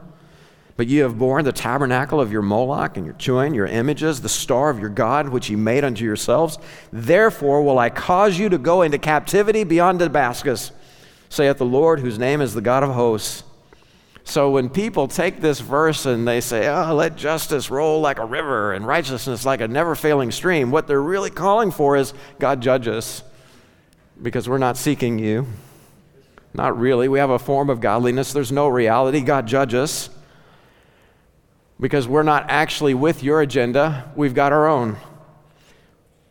But 0.77 0.89
ye 0.89 0.99
have 0.99 1.19
borne 1.19 1.45
the 1.45 1.53
tabernacle 1.53 2.21
of 2.21 2.31
your 2.31 2.43
Moloch 2.43 2.97
and 2.99 3.07
your 3.07 3.15
Chiun, 3.15 3.55
your 3.55 3.67
images, 3.67 4.21
the 4.21 4.29
star 4.29 4.69
of 4.69 4.81
your 4.81 4.91
God, 4.91 5.31
which 5.31 5.49
ye 5.49 5.57
made 5.57 5.85
unto 5.85 6.05
yourselves. 6.05 6.59
Therefore 6.93 7.63
will 7.63 7.79
I 7.79 7.89
cause 7.89 8.39
you 8.39 8.49
to 8.51 8.59
go 8.59 8.83
into 8.83 8.99
captivity 8.99 9.65
beyond 9.65 10.01
Damascus, 10.01 10.73
saith 11.31 11.57
the 11.57 11.65
Lord, 11.65 12.01
whose 12.01 12.19
name 12.19 12.43
is 12.43 12.53
the 12.53 12.61
God 12.61 12.83
of 12.83 12.91
hosts. 12.91 13.45
So 14.27 14.51
when 14.51 14.71
people 14.71 15.07
take 15.07 15.43
this 15.43 15.61
verse 15.61 16.07
and 16.07 16.27
they 16.27 16.41
say, 16.41 16.67
oh, 16.69 16.95
let 16.95 17.15
justice 17.15 17.71
roll 17.71 18.01
like 18.01 18.19
a 18.19 18.25
river 18.25 18.73
and 18.73 18.87
righteousness 18.87 19.45
like 19.45 19.61
a 19.61 19.69
never 19.69 19.95
failing 19.95 20.31
stream, 20.31 20.71
what 20.71 20.87
they're 20.87 21.03
really 21.03 21.31
calling 21.31 21.71
for 21.71 21.97
is 21.97 22.15
God 22.39 22.63
judge 22.63 22.89
us 22.89 23.23
because 24.21 24.49
we're 24.49 24.59
not 24.59 24.79
seeking 24.79 25.19
you. 25.19 25.47
Not 26.55 26.79
really. 26.79 27.07
We 27.09 27.19
have 27.19 27.31
a 27.31 27.39
form 27.39 27.69
of 27.69 27.81
godliness. 27.81 28.33
There's 28.33 28.53
no 28.53 28.69
reality. 28.69 29.21
God 29.21 29.47
judge 29.47 29.75
us 29.75 30.09
because 31.79 32.09
we're 32.09 32.23
not 32.23 32.47
actually 32.49 32.95
with 32.95 33.23
your 33.23 33.43
agenda. 33.43 34.11
We've 34.17 34.35
got 34.35 34.53
our 34.53 34.67
own. 34.67 34.97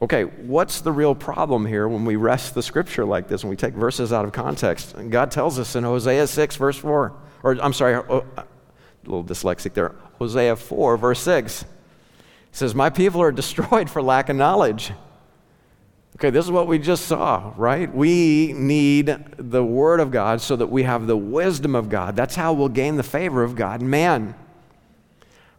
Okay, 0.01 0.23
what's 0.23 0.81
the 0.81 0.91
real 0.91 1.13
problem 1.13 1.65
here 1.65 1.87
when 1.87 2.05
we 2.05 2.15
wrest 2.15 2.55
the 2.55 2.63
scripture 2.63 3.05
like 3.05 3.27
this, 3.27 3.43
when 3.43 3.51
we 3.51 3.55
take 3.55 3.73
verses 3.73 4.11
out 4.11 4.25
of 4.25 4.31
context? 4.31 4.95
God 5.09 5.29
tells 5.29 5.59
us 5.59 5.75
in 5.75 5.83
Hosea 5.83 6.25
6, 6.25 6.55
verse 6.55 6.77
4 6.77 7.13
or 7.43 7.61
I'm 7.61 7.73
sorry, 7.73 7.95
oh, 7.95 8.25
a 8.37 8.45
little 9.03 9.23
dyslexic 9.23 9.73
there. 9.73 9.93
Hosea 10.17 10.55
4, 10.55 10.97
verse 10.97 11.19
6 11.19 11.65
says, 12.51 12.73
My 12.73 12.89
people 12.89 13.21
are 13.21 13.31
destroyed 13.31 13.89
for 13.89 14.01
lack 14.01 14.29
of 14.29 14.35
knowledge. 14.35 14.93
Okay, 16.15 16.29
this 16.29 16.45
is 16.45 16.51
what 16.51 16.67
we 16.67 16.77
just 16.77 17.05
saw, 17.05 17.53
right? 17.57 17.93
We 17.93 18.53
need 18.53 19.17
the 19.37 19.63
Word 19.63 19.99
of 19.99 20.11
God 20.11 20.41
so 20.41 20.55
that 20.55 20.67
we 20.67 20.83
have 20.83 21.07
the 21.07 21.17
wisdom 21.17 21.75
of 21.75 21.89
God. 21.89 22.15
That's 22.15 22.35
how 22.35 22.53
we'll 22.53 22.69
gain 22.69 22.97
the 22.97 23.03
favor 23.03 23.43
of 23.43 23.55
God 23.55 23.81
and 23.81 23.89
man. 23.89 24.35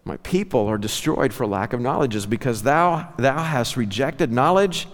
My 0.04 0.16
people 0.18 0.66
are 0.68 0.78
destroyed 0.78 1.32
for 1.32 1.46
lack 1.46 1.72
of 1.72 1.80
knowledge, 1.80 2.14
is 2.14 2.26
because 2.26 2.62
thou, 2.62 3.12
thou 3.16 3.42
hast 3.42 3.76
rejected 3.76 4.30
knowledge. 4.30 4.86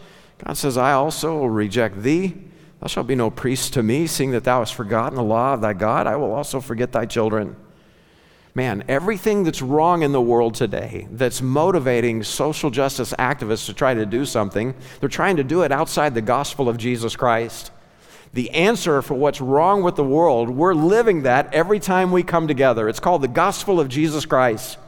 God 0.45 0.55
says, 0.55 0.79
I 0.79 0.93
also 0.93 1.39
will 1.39 1.51
reject 1.51 2.03
thee. 2.03 2.50
Thou 2.81 2.87
shalt 2.87 3.07
be 3.07 3.15
no 3.15 3.31
priest 3.31 3.75
to 3.75 3.83
me, 3.83 4.07
seeing 4.07 4.31
that 4.31 4.45
thou 4.45 4.61
hast 4.61 4.75
forgotten 4.75 5.17
the 5.17 5.23
law 5.23 5.55
of 5.55 5.61
thy 5.61 5.75
God. 5.75 6.07
I 6.07 6.17
will 6.17 6.33
also 6.33 6.61
forget 6.61 6.93
thy 6.93 7.05
children. 7.05 7.57
Man, 8.55 8.85
everything 8.89 9.45
that's 9.45 9.63
wrong 9.63 10.03
in 10.03 10.13
the 10.13 10.21
world 10.21 10.55
today 10.55 11.07
that's 11.13 11.41
motivating 11.41 12.23
social 12.23 12.71
justice 12.71 13.13
activists 13.19 13.67
to 13.67 13.75
try 13.75 13.95
to 13.95 14.07
do 14.07 14.25
something, 14.25 14.75
they're 14.99 15.09
trying 15.09 15.37
to 15.37 15.45
do 15.45 15.63
it 15.63 15.71
outside 15.71 16.15
the 16.15 16.23
gospel 16.23 16.69
of 16.69 16.77
Jesus 16.77 17.15
Christ. 17.15 17.71
The 18.33 18.51
answer 18.51 19.03
for 19.03 19.15
what's 19.15 19.41
wrong 19.41 19.83
with 19.83 19.97
the 19.97 20.05
world, 20.05 20.51
we're 20.51 20.75
living 20.75 21.23
that 21.23 21.53
every 21.53 21.81
time 21.81 22.13
we 22.13 22.23
come 22.23 22.49
together. 22.49 22.89
It's 22.89 23.01
called 23.01 23.23
the 23.23 23.29
gospel 23.29 23.79
of 23.79 23.89
Jesus 23.89 24.25
Christ. 24.25 24.79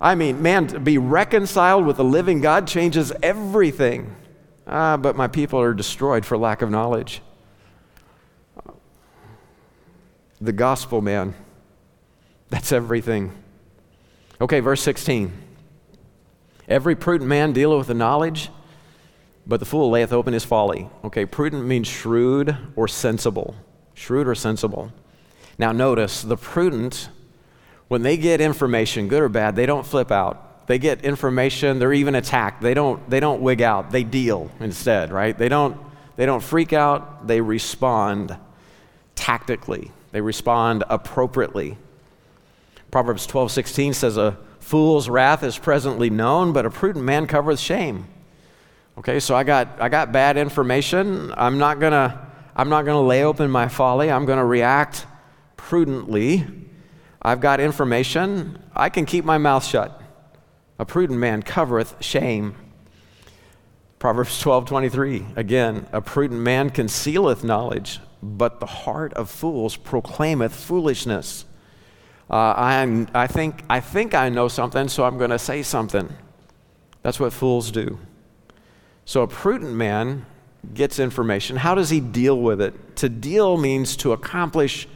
I 0.00 0.14
mean, 0.14 0.42
man, 0.42 0.66
to 0.68 0.80
be 0.80 0.98
reconciled 0.98 1.86
with 1.86 1.98
the 1.98 2.04
living 2.04 2.40
God 2.40 2.66
changes 2.66 3.12
everything. 3.22 4.16
Ah, 4.72 4.96
but 4.96 5.16
my 5.16 5.26
people 5.26 5.60
are 5.60 5.74
destroyed 5.74 6.24
for 6.24 6.38
lack 6.38 6.62
of 6.62 6.70
knowledge. 6.70 7.22
The 10.40 10.52
gospel, 10.52 11.02
man, 11.02 11.34
that's 12.50 12.70
everything. 12.70 13.32
Okay, 14.40 14.60
verse 14.60 14.80
16. 14.80 15.32
Every 16.68 16.94
prudent 16.94 17.28
man 17.28 17.52
dealeth 17.52 17.78
with 17.78 17.86
the 17.88 17.94
knowledge, 17.94 18.48
but 19.44 19.58
the 19.58 19.66
fool 19.66 19.90
layeth 19.90 20.12
open 20.12 20.32
his 20.32 20.44
folly. 20.44 20.88
Okay, 21.02 21.26
prudent 21.26 21.66
means 21.66 21.88
shrewd 21.88 22.56
or 22.76 22.86
sensible. 22.86 23.56
Shrewd 23.92 24.28
or 24.28 24.36
sensible. 24.36 24.92
Now, 25.58 25.72
notice 25.72 26.22
the 26.22 26.36
prudent, 26.36 27.08
when 27.88 28.02
they 28.02 28.16
get 28.16 28.40
information, 28.40 29.08
good 29.08 29.22
or 29.22 29.28
bad, 29.28 29.56
they 29.56 29.66
don't 29.66 29.84
flip 29.84 30.12
out. 30.12 30.49
They 30.70 30.78
get 30.78 31.04
information, 31.04 31.80
they're 31.80 31.92
even 31.92 32.14
attacked. 32.14 32.62
They 32.62 32.74
don't, 32.74 33.10
they 33.10 33.18
don't 33.18 33.40
wig 33.42 33.60
out, 33.60 33.90
they 33.90 34.04
deal 34.04 34.52
instead, 34.60 35.10
right? 35.10 35.36
They 35.36 35.48
don't, 35.48 35.76
they 36.14 36.26
don't 36.26 36.44
freak 36.44 36.72
out, 36.72 37.26
they 37.26 37.40
respond 37.40 38.36
tactically 39.16 39.90
They 40.12 40.20
respond 40.20 40.84
appropriately. 40.88 41.76
Proverbs 42.92 43.26
12:16 43.26 43.96
says 43.96 44.16
a 44.16 44.38
fool's 44.60 45.08
wrath 45.08 45.42
is 45.42 45.58
presently 45.58 46.08
known, 46.08 46.52
but 46.52 46.64
a 46.64 46.70
prudent 46.70 47.04
man 47.04 47.26
covereth 47.26 47.58
shame. 47.58 48.06
Okay, 48.96 49.18
so 49.18 49.34
I 49.34 49.42
got 49.42 49.66
I 49.80 49.88
got 49.88 50.12
bad 50.12 50.36
information. 50.36 51.34
I'm 51.36 51.58
not 51.58 51.80
going 51.80 51.94
to 51.94 52.16
I'm 52.54 52.68
not 52.68 52.84
going 52.84 52.94
to 52.94 53.08
lay 53.08 53.24
open 53.24 53.50
my 53.50 53.66
folly. 53.66 54.08
I'm 54.08 54.24
going 54.24 54.38
to 54.38 54.44
react 54.44 55.04
prudently. 55.56 56.46
I've 57.20 57.40
got 57.40 57.58
information. 57.58 58.62
I 58.72 58.88
can 58.88 59.04
keep 59.04 59.24
my 59.24 59.36
mouth 59.36 59.64
shut. 59.64 59.99
A 60.80 60.86
prudent 60.86 61.18
man 61.18 61.42
covereth 61.42 61.94
shame. 62.00 62.54
Proverbs 63.98 64.42
12:23 64.42 65.36
again, 65.36 65.86
a 65.92 66.00
prudent 66.00 66.40
man 66.40 66.70
concealeth 66.70 67.44
knowledge, 67.44 68.00
but 68.22 68.60
the 68.60 68.66
heart 68.66 69.12
of 69.12 69.28
fools 69.28 69.76
proclaimeth 69.76 70.54
foolishness. 70.54 71.44
Uh, 72.30 72.54
I, 72.56 73.06
I, 73.12 73.26
think, 73.26 73.62
I 73.68 73.80
think 73.80 74.14
I 74.14 74.30
know 74.30 74.48
something, 74.48 74.88
so 74.88 75.04
I'm 75.04 75.18
going 75.18 75.30
to 75.30 75.38
say 75.38 75.62
something. 75.62 76.08
That's 77.02 77.20
what 77.20 77.34
fools 77.34 77.70
do. 77.70 77.98
So 79.04 79.20
a 79.20 79.28
prudent 79.28 79.74
man 79.74 80.24
gets 80.72 80.98
information. 80.98 81.56
How 81.56 81.74
does 81.74 81.90
he 81.90 82.00
deal 82.00 82.40
with 82.40 82.58
it? 82.62 82.96
To 82.96 83.10
deal 83.10 83.58
means 83.58 83.96
to 83.96 84.12
accomplish 84.12 84.88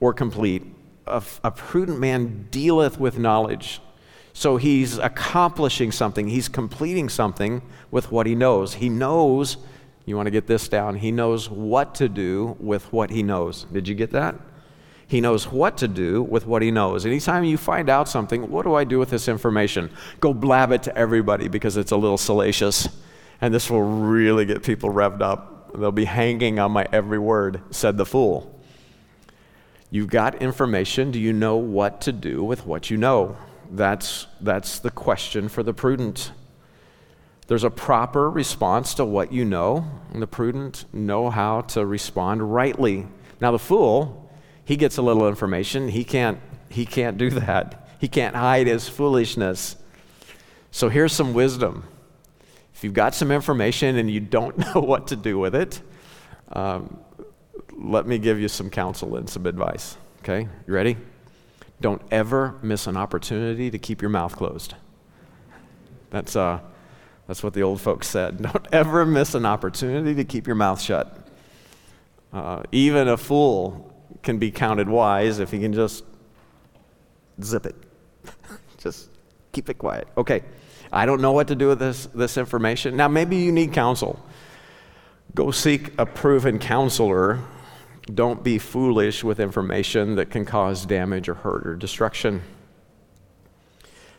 or 0.00 0.14
complete. 0.14 0.64
A, 1.06 1.22
a 1.44 1.50
prudent 1.50 2.00
man 2.00 2.48
dealeth 2.50 2.98
with 2.98 3.18
knowledge. 3.18 3.82
So 4.38 4.56
he's 4.56 4.98
accomplishing 4.98 5.90
something, 5.90 6.28
he's 6.28 6.48
completing 6.48 7.08
something 7.08 7.60
with 7.90 8.12
what 8.12 8.24
he 8.24 8.36
knows. 8.36 8.74
He 8.74 8.88
knows, 8.88 9.56
you 10.06 10.14
want 10.14 10.28
to 10.28 10.30
get 10.30 10.46
this 10.46 10.68
down, 10.68 10.94
he 10.94 11.10
knows 11.10 11.50
what 11.50 11.96
to 11.96 12.08
do 12.08 12.56
with 12.60 12.92
what 12.92 13.10
he 13.10 13.24
knows. 13.24 13.64
Did 13.72 13.88
you 13.88 13.96
get 13.96 14.12
that? 14.12 14.36
He 15.08 15.20
knows 15.20 15.50
what 15.50 15.76
to 15.78 15.88
do 15.88 16.22
with 16.22 16.46
what 16.46 16.62
he 16.62 16.70
knows. 16.70 17.04
Anytime 17.04 17.42
you 17.42 17.56
find 17.58 17.90
out 17.90 18.08
something, 18.08 18.48
what 18.48 18.62
do 18.62 18.74
I 18.74 18.84
do 18.84 19.00
with 19.00 19.10
this 19.10 19.26
information? 19.26 19.90
Go 20.20 20.32
blab 20.32 20.70
it 20.70 20.84
to 20.84 20.96
everybody 20.96 21.48
because 21.48 21.76
it's 21.76 21.90
a 21.90 21.96
little 21.96 22.16
salacious. 22.16 22.88
And 23.40 23.52
this 23.52 23.68
will 23.68 23.82
really 23.82 24.46
get 24.46 24.62
people 24.62 24.90
revved 24.90 25.20
up. 25.20 25.72
They'll 25.76 25.90
be 25.90 26.04
hanging 26.04 26.60
on 26.60 26.70
my 26.70 26.86
every 26.92 27.18
word, 27.18 27.60
said 27.72 27.96
the 27.96 28.06
fool. 28.06 28.56
You've 29.90 30.10
got 30.10 30.40
information. 30.40 31.10
Do 31.10 31.18
you 31.18 31.32
know 31.32 31.56
what 31.56 32.00
to 32.02 32.12
do 32.12 32.44
with 32.44 32.66
what 32.66 32.88
you 32.88 32.96
know? 32.96 33.36
That's, 33.70 34.26
that's 34.40 34.78
the 34.78 34.90
question 34.90 35.48
for 35.48 35.62
the 35.62 35.74
prudent. 35.74 36.32
There's 37.48 37.64
a 37.64 37.70
proper 37.70 38.30
response 38.30 38.94
to 38.94 39.04
what 39.04 39.32
you 39.32 39.44
know, 39.44 39.90
and 40.12 40.20
the 40.20 40.26
prudent 40.26 40.84
know 40.92 41.30
how 41.30 41.62
to 41.62 41.84
respond 41.84 42.52
rightly. 42.52 43.06
Now, 43.40 43.52
the 43.52 43.58
fool, 43.58 44.30
he 44.64 44.76
gets 44.76 44.98
a 44.98 45.02
little 45.02 45.26
information. 45.28 45.88
He 45.88 46.04
can't, 46.04 46.38
he 46.68 46.84
can't 46.84 47.16
do 47.16 47.30
that. 47.30 47.88
He 48.00 48.08
can't 48.08 48.36
hide 48.36 48.66
his 48.66 48.88
foolishness. 48.88 49.76
So, 50.70 50.88
here's 50.88 51.12
some 51.12 51.32
wisdom. 51.32 51.84
If 52.74 52.84
you've 52.84 52.94
got 52.94 53.14
some 53.14 53.30
information 53.30 53.96
and 53.96 54.10
you 54.10 54.20
don't 54.20 54.56
know 54.74 54.80
what 54.80 55.08
to 55.08 55.16
do 55.16 55.38
with 55.38 55.54
it, 55.54 55.80
um, 56.52 56.98
let 57.76 58.06
me 58.06 58.18
give 58.18 58.38
you 58.38 58.48
some 58.48 58.70
counsel 58.70 59.16
and 59.16 59.28
some 59.28 59.46
advice. 59.46 59.96
Okay? 60.20 60.48
You 60.66 60.74
ready? 60.74 60.96
Don't 61.80 62.02
ever 62.10 62.58
miss 62.62 62.86
an 62.86 62.96
opportunity 62.96 63.70
to 63.70 63.78
keep 63.78 64.02
your 64.02 64.10
mouth 64.10 64.36
closed. 64.36 64.74
That's, 66.10 66.34
uh, 66.34 66.60
that's 67.26 67.42
what 67.42 67.54
the 67.54 67.62
old 67.62 67.80
folks 67.80 68.08
said. 68.08 68.42
Don't 68.42 68.66
ever 68.72 69.04
miss 69.06 69.34
an 69.34 69.46
opportunity 69.46 70.14
to 70.14 70.24
keep 70.24 70.46
your 70.46 70.56
mouth 70.56 70.80
shut. 70.80 71.28
Uh, 72.32 72.62
even 72.72 73.08
a 73.08 73.16
fool 73.16 73.94
can 74.22 74.38
be 74.38 74.50
counted 74.50 74.88
wise 74.88 75.38
if 75.38 75.50
he 75.50 75.58
can 75.58 75.72
just 75.72 76.04
zip 77.42 77.66
it. 77.66 77.76
just 78.78 79.10
keep 79.52 79.68
it 79.68 79.78
quiet. 79.78 80.08
Okay, 80.16 80.42
I 80.92 81.06
don't 81.06 81.20
know 81.20 81.32
what 81.32 81.48
to 81.48 81.54
do 81.54 81.68
with 81.68 81.78
this, 81.78 82.06
this 82.14 82.36
information. 82.36 82.96
Now, 82.96 83.08
maybe 83.08 83.36
you 83.36 83.52
need 83.52 83.72
counsel. 83.72 84.22
Go 85.34 85.50
seek 85.50 85.98
a 85.98 86.06
proven 86.06 86.58
counselor 86.58 87.40
don't 88.14 88.42
be 88.42 88.58
foolish 88.58 89.22
with 89.22 89.40
information 89.40 90.16
that 90.16 90.30
can 90.30 90.44
cause 90.44 90.86
damage 90.86 91.28
or 91.28 91.34
hurt 91.34 91.66
or 91.66 91.76
destruction. 91.76 92.42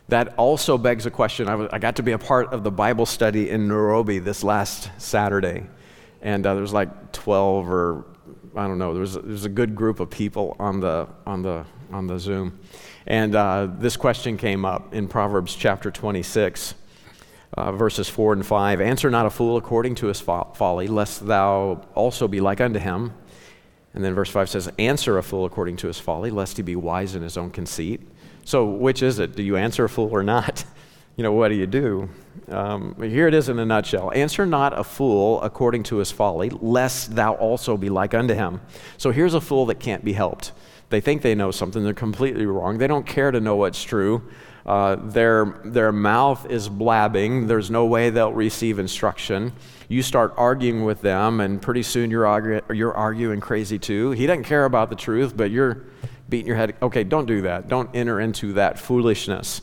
That 0.08 0.34
also 0.36 0.76
begs 0.76 1.06
a 1.06 1.10
question. 1.10 1.48
I, 1.48 1.68
I 1.72 1.78
got 1.78 1.96
to 1.96 2.02
be 2.02 2.12
a 2.12 2.18
part 2.18 2.52
of 2.52 2.64
the 2.64 2.70
Bible 2.70 3.06
study 3.06 3.50
in 3.50 3.68
Nairobi 3.68 4.18
this 4.18 4.42
last 4.42 4.90
Saturday, 4.98 5.66
and 6.20 6.44
uh, 6.44 6.54
there 6.54 6.62
was 6.62 6.72
like 6.72 7.12
12 7.12 7.70
or 7.70 8.04
I 8.56 8.66
don't 8.66 8.78
know. 8.78 8.92
There 8.92 9.00
was, 9.00 9.14
there 9.14 9.22
was 9.22 9.44
a 9.44 9.50
good 9.50 9.76
group 9.76 10.00
of 10.00 10.10
people 10.10 10.56
on 10.58 10.80
the 10.80 11.08
on 11.26 11.42
the 11.42 11.64
on 11.92 12.06
the 12.06 12.18
Zoom, 12.18 12.58
and 13.06 13.34
uh, 13.34 13.68
this 13.78 13.96
question 13.96 14.36
came 14.36 14.64
up 14.64 14.92
in 14.94 15.08
Proverbs 15.08 15.54
chapter 15.54 15.90
26. 15.90 16.74
Uh, 17.52 17.72
verses 17.72 18.08
4 18.08 18.34
and 18.34 18.46
5 18.46 18.80
Answer 18.80 19.10
not 19.10 19.26
a 19.26 19.30
fool 19.30 19.56
according 19.56 19.96
to 19.96 20.06
his 20.06 20.20
fo- 20.20 20.52
folly, 20.54 20.86
lest 20.86 21.26
thou 21.26 21.84
also 21.96 22.28
be 22.28 22.40
like 22.40 22.60
unto 22.60 22.78
him. 22.78 23.12
And 23.94 24.04
then 24.04 24.14
verse 24.14 24.30
5 24.30 24.48
says, 24.48 24.70
Answer 24.78 25.18
a 25.18 25.22
fool 25.22 25.44
according 25.44 25.76
to 25.78 25.88
his 25.88 25.98
folly, 25.98 26.30
lest 26.30 26.56
he 26.56 26.62
be 26.62 26.76
wise 26.76 27.14
in 27.14 27.22
his 27.22 27.36
own 27.36 27.50
conceit. 27.50 28.00
So, 28.44 28.64
which 28.64 29.02
is 29.02 29.18
it? 29.18 29.36
Do 29.36 29.42
you 29.42 29.56
answer 29.56 29.84
a 29.84 29.88
fool 29.88 30.08
or 30.10 30.22
not? 30.22 30.64
you 31.16 31.22
know, 31.22 31.32
what 31.32 31.48
do 31.48 31.54
you 31.54 31.66
do? 31.66 32.08
Um, 32.48 32.94
here 33.00 33.26
it 33.26 33.34
is 33.34 33.48
in 33.48 33.58
a 33.58 33.66
nutshell 33.66 34.12
Answer 34.14 34.46
not 34.46 34.78
a 34.78 34.84
fool 34.84 35.40
according 35.42 35.82
to 35.84 35.96
his 35.96 36.10
folly, 36.10 36.50
lest 36.50 37.14
thou 37.14 37.34
also 37.34 37.76
be 37.76 37.90
like 37.90 38.14
unto 38.14 38.34
him. 38.34 38.60
So, 38.96 39.10
here's 39.10 39.34
a 39.34 39.40
fool 39.40 39.66
that 39.66 39.80
can't 39.80 40.04
be 40.04 40.12
helped. 40.12 40.52
They 40.90 41.00
think 41.00 41.22
they 41.22 41.34
know 41.34 41.50
something, 41.50 41.84
they're 41.84 41.94
completely 41.94 42.46
wrong. 42.46 42.78
They 42.78 42.86
don't 42.86 43.06
care 43.06 43.30
to 43.30 43.40
know 43.40 43.56
what's 43.56 43.82
true. 43.82 44.28
Uh, 44.66 44.96
their, 44.96 45.60
their 45.64 45.90
mouth 45.90 46.48
is 46.50 46.68
blabbing. 46.68 47.46
There's 47.46 47.70
no 47.70 47.86
way 47.86 48.10
they'll 48.10 48.32
receive 48.32 48.78
instruction. 48.78 49.52
You 49.90 50.02
start 50.02 50.32
arguing 50.36 50.84
with 50.84 51.02
them, 51.02 51.40
and 51.40 51.60
pretty 51.60 51.82
soon 51.82 52.10
you're, 52.10 52.26
argue, 52.26 52.60
you're 52.72 52.94
arguing 52.94 53.40
crazy 53.40 53.78
too. 53.78 54.12
He 54.12 54.26
doesn't 54.26 54.44
care 54.44 54.64
about 54.64 54.88
the 54.88 54.96
truth, 54.96 55.36
but 55.36 55.50
you're 55.50 55.84
beating 56.28 56.46
your 56.46 56.56
head. 56.56 56.76
Okay, 56.80 57.04
don't 57.04 57.26
do 57.26 57.42
that. 57.42 57.68
Don't 57.68 57.90
enter 57.92 58.20
into 58.20 58.52
that 58.54 58.78
foolishness. 58.78 59.60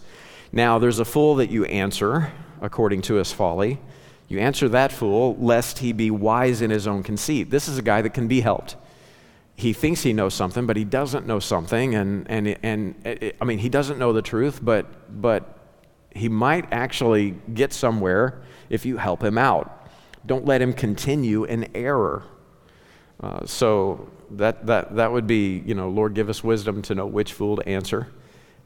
Now, 0.51 0.79
there's 0.79 0.99
a 0.99 1.05
fool 1.05 1.35
that 1.35 1.49
you 1.49 1.65
answer 1.65 2.31
according 2.61 3.03
to 3.03 3.15
his 3.15 3.31
folly. 3.31 3.79
You 4.27 4.39
answer 4.39 4.67
that 4.69 4.91
fool, 4.91 5.37
lest 5.39 5.79
he 5.79 5.93
be 5.93 6.11
wise 6.11 6.61
in 6.61 6.69
his 6.69 6.87
own 6.87 7.01
conceit. 7.03 7.49
This 7.49 7.69
is 7.69 7.77
a 7.77 7.81
guy 7.81 8.01
that 8.01 8.13
can 8.13 8.27
be 8.27 8.41
helped 8.41 8.75
he 9.57 9.73
thinks 9.73 10.03
he 10.03 10.13
knows 10.13 10.35
something, 10.35 10.67
but 10.67 10.77
he 10.77 10.83
doesn't 10.83 11.25
know 11.25 11.39
something, 11.39 11.95
and 11.95 12.29
and 12.29 12.57
and 12.61 12.95
it, 13.03 13.35
I 13.41 13.45
mean 13.45 13.57
he 13.57 13.69
doesn't 13.69 13.97
know 13.97 14.13
the 14.13 14.21
truth, 14.21 14.59
but 14.63 15.19
but 15.19 15.57
he 16.11 16.29
might 16.29 16.71
actually 16.71 17.31
get 17.53 17.73
somewhere 17.73 18.43
if 18.69 18.85
you 18.85 18.97
help 18.97 19.23
him 19.23 19.37
out. 19.37 19.76
Don't 20.27 20.45
let 20.45 20.61
him 20.61 20.73
continue 20.73 21.43
in 21.45 21.75
error. 21.75 22.23
Uh, 23.19 23.43
so 23.45 24.07
that 24.29 24.67
that 24.67 24.95
that 24.95 25.11
would 25.11 25.25
be 25.25 25.63
you 25.65 25.73
know 25.73 25.89
Lord 25.89 26.13
give 26.13 26.29
us 26.29 26.43
wisdom 26.43 26.83
to 26.83 26.93
know 26.93 27.07
which 27.07 27.33
fool 27.33 27.55
to 27.55 27.67
answer, 27.67 28.09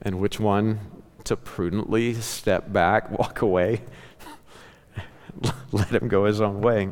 and 0.01 0.19
which 0.19 0.41
one 0.41 0.79
to 1.23 1.37
prudently 1.37 2.13
step 2.15 2.71
back, 2.73 3.09
walk 3.17 3.41
away, 3.41 3.81
let 5.71 5.89
him 5.89 6.07
go 6.07 6.25
his 6.25 6.41
own 6.41 6.61
way. 6.61 6.89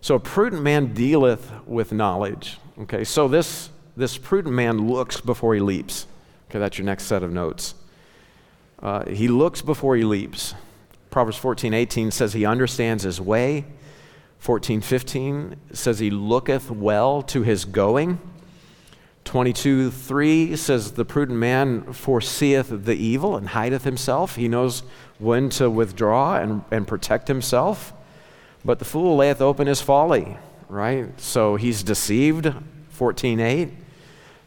So 0.00 0.14
a 0.14 0.20
prudent 0.20 0.62
man 0.62 0.94
dealeth 0.94 1.50
with 1.66 1.92
knowledge. 1.92 2.58
Okay, 2.82 3.04
so 3.04 3.26
this, 3.26 3.70
this 3.96 4.18
prudent 4.18 4.54
man 4.54 4.86
looks 4.86 5.20
before 5.20 5.54
he 5.54 5.60
leaps. 5.60 6.06
Okay, 6.48 6.58
that's 6.58 6.78
your 6.78 6.84
next 6.84 7.06
set 7.06 7.22
of 7.22 7.32
notes. 7.32 7.74
Uh, 8.80 9.04
he 9.06 9.26
looks 9.26 9.62
before 9.62 9.96
he 9.96 10.04
leaps. 10.04 10.54
Proverbs 11.16 11.38
14, 11.38 11.72
18 11.72 12.10
says 12.10 12.34
he 12.34 12.44
understands 12.44 13.02
his 13.02 13.18
way. 13.18 13.64
14, 14.38 14.82
15 14.82 15.56
says 15.72 15.98
he 15.98 16.10
looketh 16.10 16.70
well 16.70 17.22
to 17.22 17.40
his 17.40 17.64
going. 17.64 18.20
22, 19.24 19.90
3 19.90 20.56
says 20.56 20.92
the 20.92 21.06
prudent 21.06 21.38
man 21.38 21.90
foreseeth 21.94 22.68
the 22.84 22.94
evil 22.94 23.34
and 23.34 23.48
hideth 23.48 23.84
himself. 23.84 24.36
He 24.36 24.46
knows 24.46 24.82
when 25.18 25.48
to 25.52 25.70
withdraw 25.70 26.36
and, 26.36 26.62
and 26.70 26.86
protect 26.86 27.28
himself. 27.28 27.94
But 28.62 28.78
the 28.78 28.84
fool 28.84 29.16
layeth 29.16 29.40
open 29.40 29.68
his 29.68 29.80
folly 29.80 30.36
right? 30.68 31.18
So 31.18 31.56
he's 31.56 31.82
deceived, 31.82 32.52
14.8. 32.98 33.74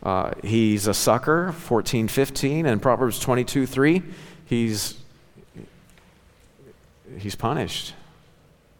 Uh, 0.03 0.33
he's 0.43 0.85
a 0.85 0.93
sucker, 0.93 1.51
14.15. 1.67 2.65
And 2.65 2.79
Proverbs 2.79 3.19
22, 3.19 3.65
3, 3.65 4.03
he's, 4.45 4.98
he's 7.19 7.35
punished, 7.35 7.93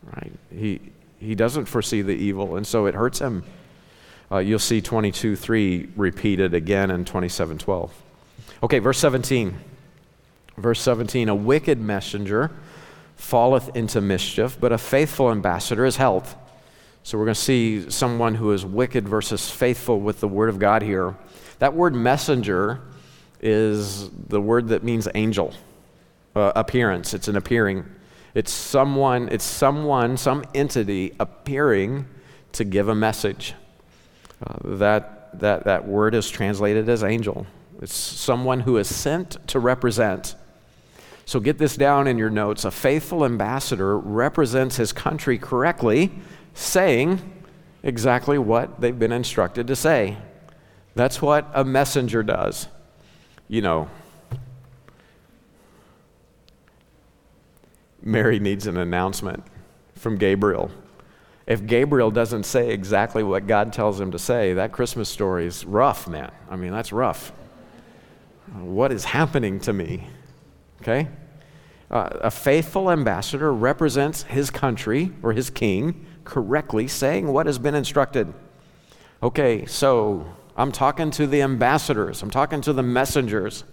right? 0.04 0.32
He, 0.52 0.82
he 1.20 1.36
doesn't 1.36 1.66
foresee 1.66 2.02
the 2.02 2.16
evil, 2.16 2.56
and 2.56 2.66
so 2.66 2.86
it 2.86 2.96
hurts 2.96 3.20
him. 3.20 3.44
Uh, 4.32 4.38
you'll 4.38 4.60
see 4.60 4.82
22 4.82 5.36
3 5.36 5.90
repeated 5.96 6.54
again 6.54 6.92
in 6.92 7.06
27.12. 7.06 7.90
Okay, 8.64 8.80
verse 8.80 9.00
17. 9.00 9.58
Verse 10.58 10.82
17, 10.82 11.30
a 11.30 11.36
wicked 11.36 11.80
messenger 11.80 12.52
falleth 13.16 13.76
into 13.76 14.02
mischief, 14.02 14.60
but 14.60 14.72
a 14.72 14.78
faithful 14.78 15.32
ambassador 15.32 15.86
is 15.86 15.96
health. 15.96 16.36
So 17.04 17.18
we're 17.18 17.26
going 17.26 17.36
to 17.36 17.42
see 17.42 17.90
someone 17.90 18.36
who 18.36 18.52
is 18.52 18.66
wicked 18.66 19.08
versus 19.08 19.50
faithful 19.50 20.02
with 20.02 20.20
the 20.20 20.28
word 20.28 20.50
of 20.50 20.60
God 20.60 20.82
here. 20.82 21.16
That 21.60 21.74
word 21.74 21.96
messenger 21.96 22.82
is 23.42 24.10
the 24.10 24.42
word 24.42 24.68
that 24.70 24.84
means 24.84 25.08
angel, 25.16 25.54
uh, 26.36 26.52
appearance. 26.56 27.14
It's 27.14 27.30
an 27.30 27.38
appearing. 27.38 27.86
It's 28.34 28.52
someone, 28.52 29.30
it's 29.30 29.44
someone, 29.44 30.18
some 30.18 30.44
entity 30.54 31.16
appearing 31.20 32.06
to 32.54 32.64
give 32.64 32.88
a 32.88 32.96
message. 32.96 33.54
Uh, 34.46 34.56
that, 34.78 35.40
that, 35.40 35.66
that 35.66 35.88
word 35.88 36.16
is 36.16 36.30
translated 36.30 36.88
as 36.90 37.04
angel. 37.04 37.46
It's 37.82 37.96
someone 37.96 38.62
who 38.62 38.78
is 38.78 38.94
sent 38.94 39.48
to 39.48 39.60
represent. 39.60 40.36
So 41.26 41.40
get 41.40 41.58
this 41.58 41.78
down 41.78 42.08
in 42.08 42.18
your 42.18 42.30
notes. 42.30 42.66
A 42.66 42.72
faithful 42.72 43.24
ambassador 43.24 43.98
represents 43.98 44.78
his 44.78 44.92
country 44.92 45.38
correctly, 45.38 46.12
saying 46.54 47.22
exactly 47.84 48.38
what 48.38 48.82
they've 48.82 48.98
been 48.98 49.12
instructed 49.12 49.68
to 49.68 49.76
say. 49.76 50.18
That's 50.96 51.22
what 51.22 51.50
a 51.54 51.64
messenger 51.64 52.24
does. 52.24 52.68
You 53.48 53.62
know, 53.62 53.90
Mary 58.02 58.40
needs 58.40 58.68
an 58.68 58.78
announcement 58.78 59.44
from 59.96 60.18
Gabriel. 60.18 60.72
If 61.46 61.66
Gabriel 61.66 62.12
doesn't 62.12 62.44
say 62.44 62.72
exactly 62.72 63.24
what 63.24 63.48
God 63.48 63.74
tells 63.74 64.00
him 64.00 64.12
to 64.12 64.20
say, 64.20 64.54
that 64.54 64.72
Christmas 64.72 65.10
story 65.10 65.48
is 65.48 65.66
rough, 65.66 66.08
man. 66.08 66.32
I 66.50 66.56
mean, 66.56 66.72
that's 66.72 66.92
rough. 66.92 67.32
What 68.54 68.92
is 68.92 69.04
happening 69.04 69.60
to 69.62 69.74
me? 69.74 70.08
Okay? 70.82 71.08
Uh, 71.92 72.10
a 72.22 72.32
faithful 72.32 72.92
ambassador 72.92 73.52
represents 73.52 74.24
his 74.24 74.52
country 74.52 75.12
or 75.24 75.34
his 75.34 75.50
king 75.50 76.06
correctly, 76.24 76.88
saying 76.88 77.28
what 77.28 77.48
has 77.48 77.58
been 77.58 77.74
instructed. 77.74 78.32
Okay, 79.24 79.66
so 79.66 80.26
I'm 80.56 80.72
talking 80.72 81.10
to 81.12 81.26
the 81.26 81.42
ambassadors, 81.42 82.22
I'm 82.22 82.30
talking 82.30 82.62
to 82.62 82.74
the 82.74 82.84
messengers. 82.84 83.64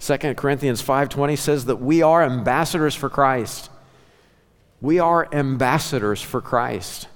2 0.00 0.34
Corinthians 0.36 0.82
5:20 0.82 1.36
says 1.36 1.64
that 1.64 1.76
we 1.76 2.02
are 2.02 2.22
ambassadors 2.22 2.94
for 2.94 3.08
Christ. 3.08 3.70
We 4.82 4.98
are 4.98 5.28
ambassadors 5.32 6.20
for 6.20 6.40
Christ. 6.40 7.06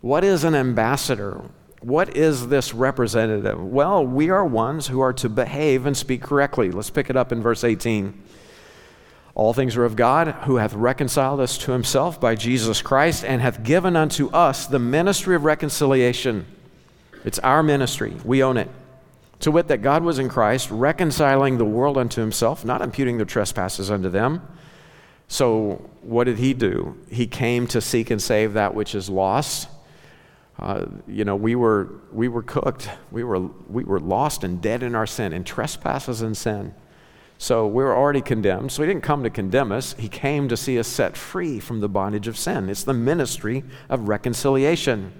What 0.00 0.24
is 0.24 0.42
an 0.42 0.56
ambassador? 0.56 1.40
What 1.82 2.16
is 2.16 2.48
this 2.48 2.74
representative? 2.74 3.62
Well, 3.62 4.04
we 4.04 4.28
are 4.28 4.44
ones 4.44 4.88
who 4.88 5.00
are 5.00 5.12
to 5.12 5.28
behave 5.28 5.86
and 5.86 5.96
speak 5.96 6.20
correctly. 6.20 6.72
Let's 6.72 6.90
pick 6.90 7.08
it 7.08 7.16
up 7.16 7.30
in 7.30 7.40
verse 7.40 7.62
18. 7.62 8.20
All 9.36 9.54
things 9.54 9.76
are 9.76 9.84
of 9.84 9.94
God, 9.94 10.34
who 10.46 10.56
hath 10.56 10.74
reconciled 10.74 11.38
us 11.38 11.56
to 11.58 11.72
himself 11.72 12.20
by 12.20 12.34
Jesus 12.34 12.82
Christ, 12.82 13.24
and 13.24 13.40
hath 13.40 13.62
given 13.62 13.94
unto 13.94 14.28
us 14.30 14.66
the 14.66 14.80
ministry 14.80 15.36
of 15.36 15.44
reconciliation. 15.44 16.44
It's 17.24 17.38
our 17.38 17.62
ministry, 17.62 18.16
we 18.24 18.42
own 18.42 18.56
it. 18.56 18.68
To 19.40 19.52
wit, 19.52 19.68
that 19.68 19.80
God 19.80 20.02
was 20.02 20.18
in 20.18 20.28
Christ, 20.28 20.68
reconciling 20.72 21.56
the 21.56 21.64
world 21.64 21.96
unto 21.96 22.20
himself, 22.20 22.64
not 22.64 22.82
imputing 22.82 23.16
their 23.16 23.26
trespasses 23.26 23.92
unto 23.92 24.08
them. 24.08 24.42
So, 25.30 25.88
what 26.02 26.24
did 26.24 26.38
he 26.38 26.54
do? 26.54 26.96
He 27.08 27.28
came 27.28 27.68
to 27.68 27.80
seek 27.80 28.10
and 28.10 28.20
save 28.20 28.54
that 28.54 28.74
which 28.74 28.96
is 28.96 29.08
lost. 29.08 29.68
Uh, 30.58 30.86
you 31.06 31.24
know, 31.24 31.36
we 31.36 31.54
were, 31.54 31.88
we 32.12 32.26
were 32.26 32.42
cooked. 32.42 32.90
We 33.12 33.22
were, 33.22 33.38
we 33.38 33.84
were 33.84 34.00
lost 34.00 34.42
and 34.42 34.60
dead 34.60 34.82
in 34.82 34.96
our 34.96 35.06
sin, 35.06 35.32
in 35.32 35.44
trespasses 35.44 36.20
and 36.20 36.36
sin. 36.36 36.74
So 37.38 37.64
we 37.68 37.84
were 37.84 37.96
already 37.96 38.22
condemned. 38.22 38.72
So 38.72 38.82
he 38.82 38.88
didn't 38.88 39.04
come 39.04 39.22
to 39.22 39.30
condemn 39.30 39.70
us. 39.70 39.94
He 39.96 40.08
came 40.08 40.48
to 40.48 40.56
see 40.56 40.76
us 40.80 40.88
set 40.88 41.16
free 41.16 41.60
from 41.60 41.78
the 41.78 41.88
bondage 41.88 42.26
of 42.26 42.36
sin. 42.36 42.68
It's 42.68 42.82
the 42.82 42.92
ministry 42.92 43.62
of 43.88 44.08
reconciliation. 44.08 45.12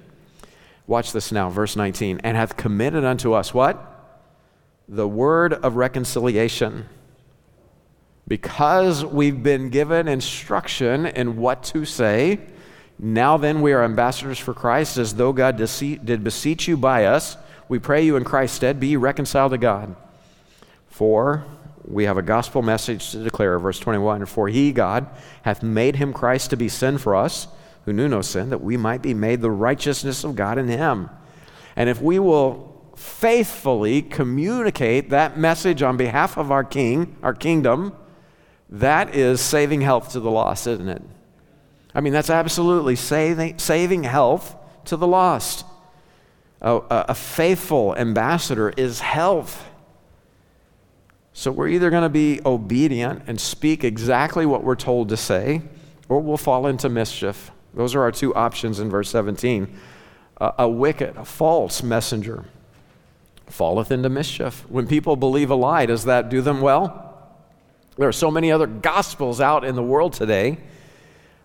Watch 0.89 1.13
this 1.13 1.31
now, 1.31 1.51
verse 1.51 1.77
19. 1.77 2.21
And 2.25 2.37
hath 2.37 2.57
committed 2.57 3.05
unto 3.05 3.33
us 3.33 3.55
what? 3.55 3.79
The 4.89 5.07
word 5.07 5.53
of 5.53 5.77
reconciliation. 5.77 6.89
Because 8.31 9.05
we've 9.05 9.43
been 9.43 9.71
given 9.71 10.07
instruction 10.07 11.05
in 11.05 11.37
what 11.37 11.65
to 11.65 11.85
say, 11.85 12.39
now 12.97 13.37
then 13.37 13.61
we 13.61 13.73
are 13.73 13.83
ambassadors 13.83 14.39
for 14.39 14.55
Christ, 14.55 14.99
as 14.99 15.17
though 15.17 15.33
God 15.33 15.57
did 15.57 16.23
beseech 16.23 16.69
you 16.69 16.77
by 16.77 17.07
us. 17.07 17.37
We 17.69 17.81
pray 17.81 18.05
you 18.05 18.15
in 18.15 18.23
Christ's 18.23 18.59
stead, 18.59 18.79
be 18.79 18.97
reconciled 18.97 19.51
to 19.51 19.59
God. 19.59 19.97
For 20.87 21.45
we 21.85 22.05
have 22.05 22.19
a 22.19 22.23
gospel 22.23 22.63
message 22.63 23.11
to 23.11 23.25
declare, 23.25 23.59
verse 23.59 23.81
21 23.81 24.25
For 24.27 24.47
he, 24.47 24.71
God, 24.71 25.09
hath 25.43 25.65
made 25.65 25.97
him 25.97 26.13
Christ 26.13 26.51
to 26.51 26.57
be 26.57 26.69
sin 26.69 26.99
for 26.99 27.17
us, 27.17 27.49
who 27.85 27.93
knew 27.93 28.07
no 28.07 28.23
sin, 28.23 28.51
that 28.51 28.63
we 28.63 28.77
might 28.77 29.03
be 29.03 29.13
made 29.13 29.41
the 29.41 29.51
righteousness 29.51 30.23
of 30.23 30.37
God 30.37 30.57
in 30.57 30.69
him. 30.69 31.11
And 31.75 31.91
if 31.91 32.01
we 32.01 32.21
will 32.21 32.93
faithfully 32.95 34.03
communicate 34.03 35.11
that 35.11 35.37
message 35.37 35.83
on 35.83 35.97
behalf 35.97 36.37
of 36.37 36.53
our 36.53 36.63
king, 36.63 37.17
our 37.25 37.35
kingdom, 37.35 37.93
that 38.71 39.15
is 39.15 39.41
saving 39.41 39.81
health 39.81 40.13
to 40.13 40.21
the 40.21 40.31
lost, 40.31 40.67
isn't 40.67 40.89
it? 40.89 41.03
I 41.95 42.01
mean, 42.01 42.13
that's 42.13 42.31
absolutely 42.31 42.97
saving, 42.97 43.59
saving 43.59 44.05
health 44.05 44.57
to 44.87 44.97
the 44.97 45.07
lost. 45.07 45.67
A, 46.61 46.77
a, 46.77 47.05
a 47.09 47.15
faithful 47.15 47.97
ambassador 47.97 48.71
is 48.77 49.01
health. 49.01 49.67
So 51.33 51.51
we're 51.51 51.69
either 51.69 51.91
going 51.91 52.03
to 52.03 52.09
be 52.09 52.41
obedient 52.45 53.23
and 53.27 53.41
speak 53.41 53.83
exactly 53.83 54.47
what 54.47 54.63
we're 54.63 54.77
told 54.77 55.09
to 55.09 55.17
say, 55.17 55.63
or 56.09 56.21
we'll 56.21 56.37
fall 56.37 56.67
into 56.67 56.89
mischief. 56.89 57.51
Those 57.75 57.95
are 57.95 58.03
our 58.03 58.13
two 58.13 58.35
options 58.35 58.79
in 58.79 58.89
verse 58.89 59.11
17. 59.11 59.75
A, 60.41 60.55
a 60.61 60.69
wicked, 60.69 61.17
a 61.17 61.25
false 61.25 61.83
messenger 61.83 62.45
falleth 63.47 63.91
into 63.91 64.09
mischief. 64.09 64.65
When 64.69 64.87
people 64.87 65.17
believe 65.17 65.51
a 65.51 65.55
lie, 65.57 65.87
does 65.87 66.05
that 66.05 66.29
do 66.29 66.41
them 66.41 66.61
well? 66.61 67.10
There 68.01 68.09
are 68.09 68.13
so 68.13 68.31
many 68.31 68.51
other 68.51 68.67
gospels 68.67 69.43
out 69.43 69.63
in 69.63 69.75
the 69.75 69.83
world 69.83 70.15
today 70.15 70.57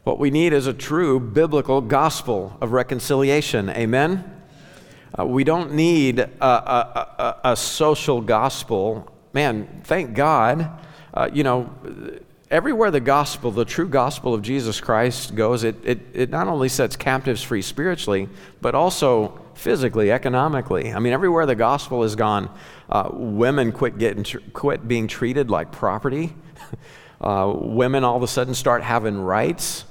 what 0.05 0.19
we 0.19 0.31
need 0.31 0.53
is 0.53 0.67
a 0.67 0.73
true 0.73 1.19
biblical 1.19 1.81
gospel 1.81 2.55
of 2.61 2.71
reconciliation. 2.71 3.69
Amen? 3.71 4.23
Uh, 5.19 5.25
we 5.25 5.43
don't 5.43 5.73
need 5.73 6.19
a, 6.19 6.45
a, 6.45 7.35
a, 7.43 7.51
a, 7.51 7.55
social 7.57 8.21
gospel. 8.21 9.13
Man, 9.33 9.81
thank 9.83 10.13
God. 10.13 10.79
Uh, 11.13 11.29
you 11.33 11.43
know, 11.43 11.69
everywhere 12.49 12.89
the 12.89 13.01
gospel, 13.01 13.51
the 13.51 13.65
true 13.65 13.89
gospel 13.89 14.33
of 14.33 14.41
Jesus 14.41 14.79
Christ 14.79 15.35
goes, 15.35 15.65
it, 15.65 15.75
it, 15.83 15.99
it 16.13 16.29
not 16.29 16.47
only 16.47 16.69
sets 16.69 16.95
captives 16.95 17.43
free 17.43 17.63
spiritually, 17.63 18.29
but 18.61 18.75
also 18.75 19.44
physically, 19.55 20.11
economically. 20.11 20.93
I 20.93 20.99
mean, 20.99 21.13
everywhere 21.13 21.45
the 21.45 21.55
gospel 21.55 22.03
has 22.03 22.15
gone, 22.15 22.49
uh, 22.89 23.09
women 23.11 23.71
quit, 23.71 23.97
getting, 23.97 24.23
quit 24.53 24.87
being 24.87 25.07
treated 25.07 25.49
like 25.49 25.71
property. 25.71 26.35
Uh, 27.21 27.49
women 27.55 28.03
all 28.03 28.17
of 28.17 28.21
a 28.21 28.27
sudden 28.27 28.53
start 28.53 28.83
having 28.83 29.17
rights 29.17 29.85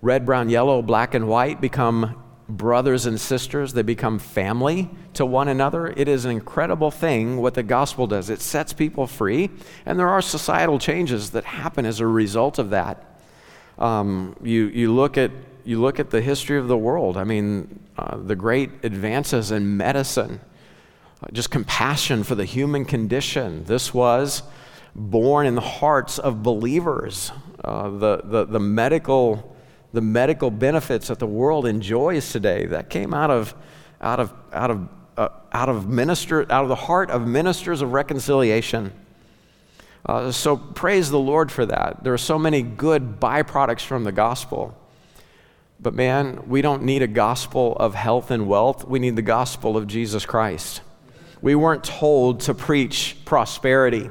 red, 0.00 0.24
brown, 0.24 0.48
yellow, 0.48 0.82
black, 0.82 1.14
and 1.14 1.28
white 1.28 1.60
become 1.60 2.22
brothers 2.48 3.06
and 3.06 3.20
sisters. 3.20 3.72
They 3.72 3.82
become 3.82 4.18
family 4.18 4.90
to 5.14 5.26
one 5.26 5.48
another. 5.48 5.88
It 5.88 6.08
is 6.08 6.24
an 6.24 6.30
incredible 6.30 6.90
thing 6.90 7.38
what 7.38 7.54
the 7.54 7.62
gospel 7.62 8.06
does. 8.06 8.30
It 8.30 8.40
sets 8.40 8.72
people 8.72 9.06
free, 9.06 9.50
and 9.84 9.98
there 9.98 10.08
are 10.08 10.22
societal 10.22 10.78
changes 10.78 11.30
that 11.30 11.44
happen 11.44 11.84
as 11.84 12.00
a 12.00 12.06
result 12.06 12.58
of 12.58 12.70
that. 12.70 13.04
Um, 13.78 14.36
you, 14.42 14.66
you, 14.66 14.92
look 14.92 15.16
at, 15.16 15.30
you 15.68 15.78
look 15.78 16.00
at 16.00 16.08
the 16.08 16.22
history 16.22 16.56
of 16.56 16.66
the 16.66 16.78
world. 16.78 17.18
I 17.18 17.24
mean, 17.24 17.78
uh, 17.98 18.16
the 18.16 18.34
great 18.34 18.70
advances 18.84 19.50
in 19.50 19.76
medicine, 19.76 20.40
uh, 21.22 21.26
just 21.30 21.50
compassion 21.50 22.24
for 22.24 22.34
the 22.34 22.46
human 22.46 22.86
condition. 22.86 23.64
This 23.64 23.92
was 23.92 24.42
born 24.94 25.44
in 25.44 25.54
the 25.54 25.60
hearts 25.60 26.18
of 26.18 26.42
believers. 26.42 27.32
Uh, 27.62 27.90
the, 27.90 28.22
the, 28.24 28.44
the 28.46 28.60
medical 28.60 29.54
the 29.92 30.00
medical 30.00 30.50
benefits 30.50 31.08
that 31.08 31.18
the 31.18 31.26
world 31.26 31.66
enjoys 31.66 32.30
today 32.30 32.66
that 32.66 32.90
came 32.90 33.12
out 33.14 33.30
of 33.30 33.54
out 34.02 34.20
of 34.20 34.32
out 34.52 34.70
of 34.70 34.88
uh, 35.16 35.28
out 35.52 35.68
of 35.70 35.88
minister 35.88 36.42
out 36.52 36.62
of 36.62 36.68
the 36.68 36.74
heart 36.74 37.10
of 37.10 37.26
ministers 37.26 37.80
of 37.80 37.94
reconciliation 37.94 38.92
uh, 40.04 40.30
so 40.30 40.58
praise 40.58 41.08
the 41.08 41.18
lord 41.18 41.50
for 41.50 41.64
that 41.64 42.04
there 42.04 42.12
are 42.12 42.18
so 42.18 42.38
many 42.38 42.60
good 42.60 43.18
byproducts 43.18 43.80
from 43.80 44.04
the 44.04 44.12
gospel 44.12 44.76
but 45.80 45.94
man 45.94 46.48
we 46.48 46.62
don't 46.62 46.82
need 46.82 47.02
a 47.02 47.06
gospel 47.06 47.76
of 47.76 47.94
health 47.94 48.30
and 48.30 48.48
wealth. 48.48 48.86
We 48.86 48.98
need 48.98 49.16
the 49.16 49.22
gospel 49.22 49.76
of 49.76 49.86
jesus 49.86 50.26
christ. 50.26 50.80
We 51.40 51.54
weren't 51.54 51.84
told 51.84 52.40
to 52.40 52.54
preach 52.54 53.16
prosperity. 53.24 54.10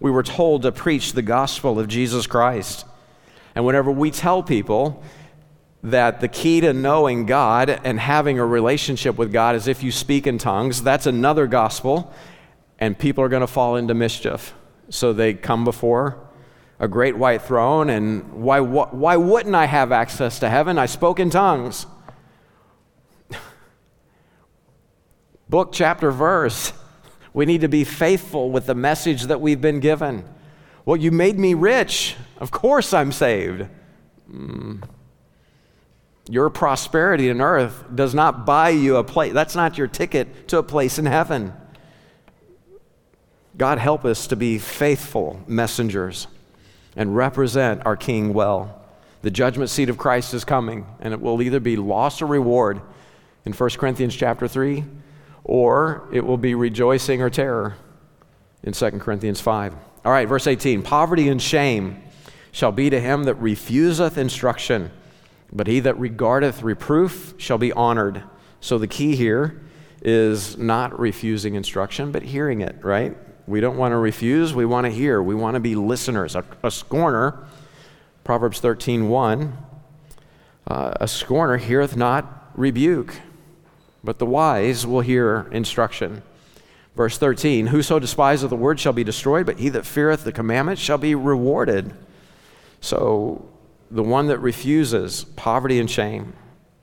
We 0.00 0.10
were 0.10 0.22
told 0.22 0.62
to 0.62 0.72
preach 0.72 1.12
the 1.12 1.22
gospel 1.22 1.78
of 1.78 1.88
jesus 1.88 2.26
christ. 2.26 2.84
And 3.54 3.64
whenever 3.64 3.90
we 3.90 4.10
tell 4.10 4.42
people 4.42 5.02
that 5.84 6.20
the 6.20 6.28
key 6.28 6.62
to 6.62 6.72
knowing 6.72 7.26
God 7.26 7.68
and 7.84 8.00
having 8.00 8.38
a 8.38 8.46
relationship 8.46 9.18
with 9.18 9.32
God 9.32 9.54
is 9.54 9.68
if 9.68 9.82
you 9.82 9.92
speak 9.92 10.26
in 10.26 10.38
tongues, 10.38 10.82
that's 10.82 11.06
another 11.06 11.46
gospel, 11.46 12.12
and 12.78 12.98
people 12.98 13.22
are 13.22 13.28
going 13.28 13.42
to 13.42 13.46
fall 13.46 13.76
into 13.76 13.92
mischief. 13.92 14.54
So 14.88 15.12
they 15.12 15.34
come 15.34 15.62
before 15.64 16.23
a 16.78 16.88
great 16.88 17.16
white 17.16 17.42
throne, 17.42 17.88
and 17.88 18.32
why, 18.32 18.60
why 18.60 19.16
wouldn't 19.16 19.54
I 19.54 19.66
have 19.66 19.92
access 19.92 20.38
to 20.40 20.50
heaven? 20.50 20.78
I 20.78 20.86
spoke 20.86 21.20
in 21.20 21.30
tongues. 21.30 21.86
Book, 25.48 25.70
chapter, 25.72 26.10
verse. 26.10 26.72
We 27.32 27.46
need 27.46 27.60
to 27.62 27.68
be 27.68 27.84
faithful 27.84 28.50
with 28.50 28.66
the 28.66 28.74
message 28.74 29.24
that 29.24 29.40
we've 29.40 29.60
been 29.60 29.80
given. 29.80 30.24
Well, 30.84 30.96
you 30.96 31.10
made 31.10 31.38
me 31.38 31.54
rich. 31.54 32.16
Of 32.38 32.50
course 32.50 32.92
I'm 32.92 33.12
saved. 33.12 33.66
Mm. 34.30 34.82
Your 36.28 36.50
prosperity 36.50 37.28
in 37.28 37.40
earth 37.40 37.84
does 37.94 38.14
not 38.14 38.46
buy 38.46 38.70
you 38.70 38.96
a 38.96 39.04
place. 39.04 39.32
That's 39.32 39.54
not 39.54 39.78
your 39.78 39.86
ticket 39.86 40.48
to 40.48 40.58
a 40.58 40.62
place 40.62 40.98
in 40.98 41.06
heaven. 41.06 41.52
God 43.56 43.78
help 43.78 44.04
us 44.04 44.26
to 44.28 44.36
be 44.36 44.58
faithful 44.58 45.40
messengers 45.46 46.26
and 46.96 47.16
represent 47.16 47.84
our 47.84 47.96
King 47.96 48.32
well. 48.32 48.82
The 49.22 49.30
judgment 49.30 49.70
seat 49.70 49.88
of 49.88 49.98
Christ 49.98 50.34
is 50.34 50.44
coming, 50.44 50.86
and 51.00 51.14
it 51.14 51.20
will 51.20 51.40
either 51.40 51.60
be 51.60 51.76
loss 51.76 52.20
or 52.20 52.26
reward 52.26 52.80
in 53.44 53.52
1 53.52 53.70
Corinthians 53.70 54.14
chapter 54.14 54.46
3, 54.46 54.84
or 55.44 56.08
it 56.12 56.24
will 56.24 56.36
be 56.36 56.54
rejoicing 56.54 57.22
or 57.22 57.30
terror 57.30 57.74
in 58.62 58.72
2 58.72 58.90
Corinthians 58.92 59.40
5. 59.40 59.74
All 60.04 60.12
right, 60.12 60.28
verse 60.28 60.46
18 60.46 60.82
Poverty 60.82 61.28
and 61.28 61.40
shame 61.40 62.02
shall 62.52 62.72
be 62.72 62.90
to 62.90 63.00
him 63.00 63.24
that 63.24 63.34
refuseth 63.36 64.18
instruction, 64.18 64.90
but 65.52 65.66
he 65.66 65.80
that 65.80 65.98
regardeth 65.98 66.62
reproof 66.62 67.34
shall 67.38 67.58
be 67.58 67.72
honored. 67.72 68.22
So 68.60 68.78
the 68.78 68.86
key 68.86 69.16
here 69.16 69.60
is 70.02 70.56
not 70.58 70.98
refusing 70.98 71.54
instruction, 71.54 72.12
but 72.12 72.22
hearing 72.22 72.60
it, 72.60 72.76
right? 72.82 73.16
We 73.46 73.60
don't 73.60 73.76
want 73.76 73.92
to 73.92 73.98
refuse, 73.98 74.54
we 74.54 74.64
want 74.64 74.86
to 74.86 74.90
hear. 74.90 75.22
We 75.22 75.34
want 75.34 75.54
to 75.54 75.60
be 75.60 75.74
listeners. 75.74 76.34
A, 76.34 76.44
a 76.62 76.70
scorner, 76.70 77.46
Proverbs 78.24 78.60
13 78.60 79.08
1, 79.08 79.58
uh, 80.66 80.94
a 81.00 81.08
scorner 81.08 81.58
heareth 81.58 81.96
not 81.96 82.50
rebuke, 82.54 83.16
but 84.02 84.18
the 84.18 84.26
wise 84.26 84.86
will 84.86 85.02
hear 85.02 85.48
instruction. 85.52 86.22
Verse 86.96 87.18
13 87.18 87.66
Whoso 87.68 87.98
despiseth 87.98 88.50
the 88.50 88.56
word 88.56 88.80
shall 88.80 88.92
be 88.92 89.04
destroyed, 89.04 89.46
but 89.46 89.58
he 89.58 89.68
that 89.70 89.84
feareth 89.84 90.24
the 90.24 90.32
commandment 90.32 90.78
shall 90.78 90.98
be 90.98 91.14
rewarded. 91.14 91.92
So 92.80 93.48
the 93.90 94.02
one 94.02 94.28
that 94.28 94.38
refuses 94.38 95.24
poverty 95.36 95.78
and 95.78 95.90
shame, 95.90 96.34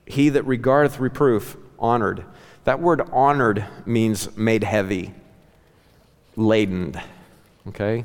he 0.06 0.28
that 0.28 0.44
regardeth 0.44 0.98
reproof, 0.98 1.56
honored. 1.78 2.24
That 2.64 2.80
word 2.80 3.00
honored 3.12 3.66
means 3.84 4.36
made 4.36 4.64
heavy, 4.64 5.14
laden, 6.36 7.00
okay? 7.68 8.04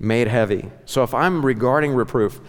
Made 0.00 0.28
heavy. 0.28 0.70
So 0.86 1.02
if 1.02 1.12
I'm 1.14 1.44
regarding 1.44 1.92
reproof, 1.92 2.40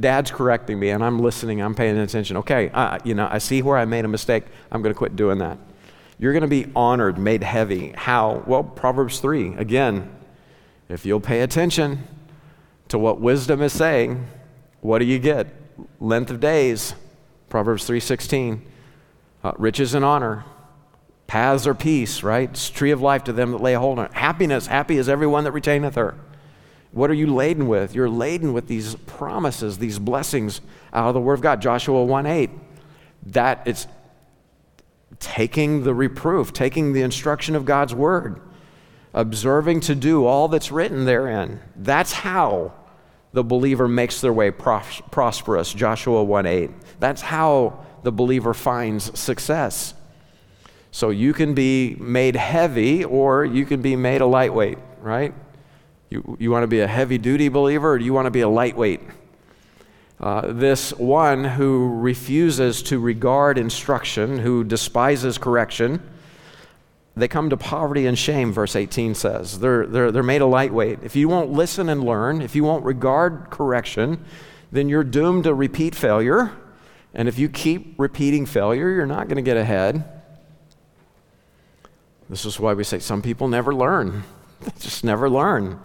dad's 0.00 0.30
correcting 0.30 0.78
me 0.78 0.90
and 0.90 1.04
I'm 1.04 1.18
listening, 1.18 1.60
I'm 1.60 1.74
paying 1.74 1.98
attention. 1.98 2.36
Okay, 2.38 2.70
uh, 2.70 2.98
you 3.04 3.14
know, 3.14 3.28
I 3.30 3.38
see 3.38 3.62
where 3.62 3.76
I 3.76 3.84
made 3.84 4.04
a 4.04 4.08
mistake. 4.08 4.44
I'm 4.70 4.82
going 4.82 4.94
to 4.94 4.98
quit 4.98 5.16
doing 5.16 5.38
that. 5.38 5.58
You're 6.18 6.32
going 6.32 6.42
to 6.42 6.48
be 6.48 6.70
honored, 6.74 7.18
made 7.18 7.42
heavy. 7.42 7.92
How? 7.92 8.42
Well, 8.46 8.64
Proverbs 8.64 9.20
3. 9.20 9.54
Again, 9.54 10.10
if 10.88 11.04
you'll 11.04 11.20
pay 11.20 11.42
attention 11.42 12.06
to 12.88 12.98
what 12.98 13.20
wisdom 13.20 13.60
is 13.60 13.72
saying, 13.72 14.26
what 14.80 15.00
do 15.00 15.04
you 15.04 15.18
get? 15.18 15.48
Length 16.00 16.30
of 16.30 16.40
days. 16.40 16.94
Proverbs 17.48 17.86
3:16. 17.88 18.62
Uh, 19.42 19.52
riches 19.58 19.94
and 19.94 20.04
honor. 20.04 20.44
Paths 21.26 21.66
are 21.66 21.74
peace, 21.74 22.22
right? 22.22 22.48
It's 22.48 22.70
tree 22.70 22.92
of 22.92 23.00
life 23.00 23.24
to 23.24 23.32
them 23.32 23.52
that 23.52 23.60
lay 23.60 23.74
hold 23.74 23.98
on 23.98 24.06
it. 24.06 24.12
Happiness, 24.12 24.66
happy 24.66 24.96
is 24.96 25.08
everyone 25.08 25.44
that 25.44 25.52
retaineth 25.52 25.96
her. 25.96 26.14
What 26.92 27.10
are 27.10 27.14
you 27.14 27.26
laden 27.26 27.68
with? 27.68 27.94
You're 27.94 28.08
laden 28.08 28.52
with 28.52 28.68
these 28.68 28.94
promises, 28.94 29.78
these 29.78 29.98
blessings 29.98 30.60
out 30.92 31.08
of 31.08 31.14
the 31.14 31.20
Word 31.20 31.34
of 31.34 31.40
God. 31.40 31.60
Joshua 31.60 32.04
1 32.04 32.26
8. 32.26 32.50
That 33.26 33.62
it's 33.66 33.86
taking 35.18 35.84
the 35.84 35.94
reproof, 35.94 36.52
taking 36.52 36.92
the 36.92 37.02
instruction 37.02 37.54
of 37.54 37.64
God's 37.64 37.94
word, 37.94 38.40
observing 39.12 39.80
to 39.80 39.94
do 39.94 40.26
all 40.26 40.48
that's 40.48 40.70
written 40.70 41.04
therein. 41.04 41.60
That's 41.74 42.12
how 42.12 42.72
the 43.32 43.44
believer 43.44 43.88
makes 43.88 44.20
their 44.20 44.32
way 44.32 44.50
pros- 44.50 45.02
prosperous, 45.10 45.72
Joshua 45.72 46.24
1 46.24 46.46
8. 46.46 46.70
That's 47.00 47.22
how 47.22 47.84
the 48.02 48.12
believer 48.12 48.54
finds 48.54 49.18
success. 49.18 49.94
So 50.96 51.10
you 51.10 51.34
can 51.34 51.52
be 51.52 51.94
made 52.00 52.36
heavy 52.36 53.04
or 53.04 53.44
you 53.44 53.66
can 53.66 53.82
be 53.82 53.96
made 53.96 54.22
a 54.22 54.26
lightweight, 54.26 54.78
right? 55.02 55.34
You, 56.08 56.38
you 56.40 56.50
want 56.50 56.62
to 56.62 56.68
be 56.68 56.80
a 56.80 56.86
heavy 56.86 57.18
duty 57.18 57.50
believer 57.50 57.92
or 57.92 57.98
do 57.98 58.04
you 58.06 58.14
want 58.14 58.24
to 58.24 58.30
be 58.30 58.40
a 58.40 58.48
lightweight? 58.48 59.02
Uh, 60.18 60.54
this 60.54 60.94
one 60.94 61.44
who 61.44 62.00
refuses 62.00 62.82
to 62.84 62.98
regard 62.98 63.58
instruction, 63.58 64.38
who 64.38 64.64
despises 64.64 65.36
correction, 65.36 66.00
they 67.14 67.28
come 67.28 67.50
to 67.50 67.58
poverty 67.58 68.06
and 68.06 68.18
shame, 68.18 68.50
verse 68.50 68.74
18 68.74 69.14
says. 69.14 69.58
They're, 69.58 69.86
they're, 69.86 70.10
they're 70.10 70.22
made 70.22 70.40
a 70.40 70.46
lightweight. 70.46 71.00
If 71.02 71.14
you 71.14 71.28
won't 71.28 71.50
listen 71.52 71.90
and 71.90 72.04
learn, 72.04 72.40
if 72.40 72.56
you 72.56 72.64
won't 72.64 72.86
regard 72.86 73.50
correction, 73.50 74.24
then 74.72 74.88
you're 74.88 75.04
doomed 75.04 75.44
to 75.44 75.52
repeat 75.52 75.94
failure. 75.94 76.52
And 77.12 77.28
if 77.28 77.38
you 77.38 77.50
keep 77.50 77.96
repeating 77.98 78.46
failure, 78.46 78.88
you're 78.88 79.04
not 79.04 79.28
going 79.28 79.36
to 79.36 79.42
get 79.42 79.58
ahead. 79.58 80.15
This 82.28 82.44
is 82.44 82.58
why 82.58 82.74
we 82.74 82.84
say 82.84 82.98
some 82.98 83.22
people 83.22 83.48
never 83.48 83.74
learn. 83.74 84.24
They 84.58 84.72
just 84.80 85.04
never 85.04 85.28
learn. 85.28 85.78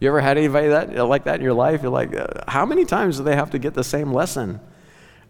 You 0.00 0.08
ever 0.08 0.20
had 0.20 0.38
anybody 0.38 0.68
that 0.68 0.96
like 1.06 1.24
that 1.24 1.36
in 1.36 1.42
your 1.42 1.52
life? 1.52 1.82
You're 1.82 1.90
like, 1.90 2.14
uh, 2.16 2.26
how 2.48 2.64
many 2.64 2.86
times 2.86 3.18
do 3.18 3.22
they 3.22 3.36
have 3.36 3.50
to 3.50 3.58
get 3.58 3.74
the 3.74 3.84
same 3.84 4.14
lesson? 4.14 4.60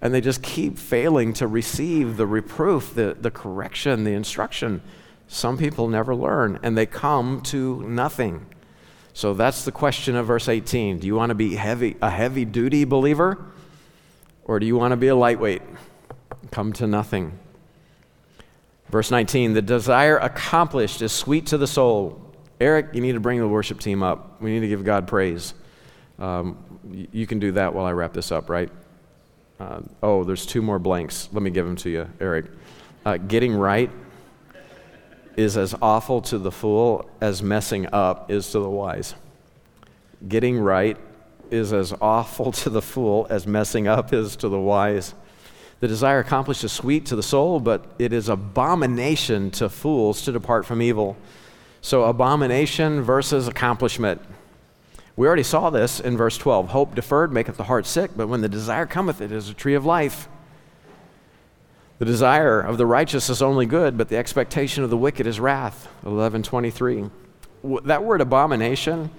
And 0.00 0.14
they 0.14 0.20
just 0.20 0.42
keep 0.42 0.78
failing 0.78 1.32
to 1.34 1.48
receive 1.48 2.16
the 2.16 2.26
reproof, 2.26 2.94
the, 2.94 3.16
the 3.20 3.32
correction, 3.32 4.04
the 4.04 4.12
instruction. 4.12 4.80
Some 5.26 5.58
people 5.58 5.88
never 5.88 6.14
learn 6.14 6.60
and 6.62 6.78
they 6.78 6.86
come 6.86 7.40
to 7.42 7.82
nothing. 7.82 8.46
So 9.12 9.34
that's 9.34 9.64
the 9.64 9.72
question 9.72 10.16
of 10.16 10.26
verse 10.26 10.48
18. 10.48 10.98
Do 10.98 11.06
you 11.06 11.14
want 11.14 11.30
to 11.30 11.34
be 11.34 11.56
heavy, 11.56 11.96
a 12.00 12.10
heavy 12.10 12.44
duty 12.44 12.84
believer? 12.84 13.44
Or 14.44 14.58
do 14.58 14.66
you 14.66 14.76
want 14.76 14.92
to 14.92 14.96
be 14.96 15.08
a 15.08 15.16
lightweight? 15.16 15.62
Come 16.50 16.72
to 16.74 16.86
nothing. 16.86 17.38
Verse 18.90 19.10
19, 19.10 19.54
the 19.54 19.62
desire 19.62 20.18
accomplished 20.18 21.02
is 21.02 21.12
sweet 21.12 21.46
to 21.46 21.58
the 21.58 21.66
soul, 21.66 22.24
Eric, 22.60 22.94
you 22.94 23.00
need 23.00 23.12
to 23.12 23.20
bring 23.20 23.40
the 23.40 23.48
worship 23.48 23.80
team 23.80 24.02
up. 24.02 24.40
We 24.40 24.52
need 24.52 24.60
to 24.60 24.68
give 24.68 24.84
God 24.84 25.08
praise. 25.08 25.54
Um, 26.18 26.56
you 27.12 27.26
can 27.26 27.38
do 27.38 27.52
that 27.52 27.74
while 27.74 27.84
I 27.84 27.92
wrap 27.92 28.12
this 28.12 28.30
up, 28.30 28.48
right? 28.48 28.70
Uh, 29.58 29.80
oh, 30.02 30.24
there's 30.24 30.46
two 30.46 30.62
more 30.62 30.78
blanks. 30.78 31.28
Let 31.32 31.42
me 31.42 31.50
give 31.50 31.66
them 31.66 31.76
to 31.76 31.90
you, 31.90 32.08
Eric. 32.20 32.46
Uh, 33.04 33.16
getting 33.16 33.54
right 33.54 33.90
is 35.36 35.56
as 35.56 35.74
awful 35.82 36.22
to 36.22 36.38
the 36.38 36.52
fool 36.52 37.10
as 37.20 37.42
messing 37.42 37.92
up 37.92 38.30
is 38.30 38.50
to 38.52 38.60
the 38.60 38.70
wise. 38.70 39.14
Getting 40.28 40.58
right 40.58 40.96
is 41.50 41.72
as 41.72 41.92
awful 42.00 42.52
to 42.62 42.70
the 42.70 42.82
fool 42.82 43.26
as 43.30 43.46
messing 43.46 43.88
up 43.88 44.12
is 44.12 44.36
to 44.36 44.48
the 44.48 44.60
wise. 44.60 45.14
The 45.84 45.88
desire 45.88 46.20
accomplished 46.20 46.64
is 46.64 46.72
sweet 46.72 47.04
to 47.04 47.14
the 47.14 47.22
soul, 47.22 47.60
but 47.60 47.84
it 47.98 48.14
is 48.14 48.30
abomination 48.30 49.50
to 49.50 49.68
fools 49.68 50.22
to 50.22 50.32
depart 50.32 50.64
from 50.64 50.80
evil. 50.80 51.14
So, 51.82 52.04
abomination 52.04 53.02
versus 53.02 53.48
accomplishment. 53.48 54.22
We 55.14 55.26
already 55.26 55.42
saw 55.42 55.68
this 55.68 56.00
in 56.00 56.16
verse 56.16 56.38
12. 56.38 56.68
Hope 56.68 56.94
deferred 56.94 57.34
maketh 57.34 57.58
the 57.58 57.64
heart 57.64 57.84
sick, 57.84 58.12
but 58.16 58.28
when 58.28 58.40
the 58.40 58.48
desire 58.48 58.86
cometh, 58.86 59.20
it 59.20 59.30
is 59.30 59.50
a 59.50 59.52
tree 59.52 59.74
of 59.74 59.84
life. 59.84 60.26
The 61.98 62.06
desire 62.06 62.62
of 62.62 62.78
the 62.78 62.86
righteous 62.86 63.28
is 63.28 63.42
only 63.42 63.66
good, 63.66 63.98
but 63.98 64.08
the 64.08 64.16
expectation 64.16 64.84
of 64.84 64.88
the 64.88 64.96
wicked 64.96 65.26
is 65.26 65.38
wrath. 65.38 65.84
1123. 66.00 67.10
That 67.84 68.02
word 68.02 68.22
abomination, 68.22 69.10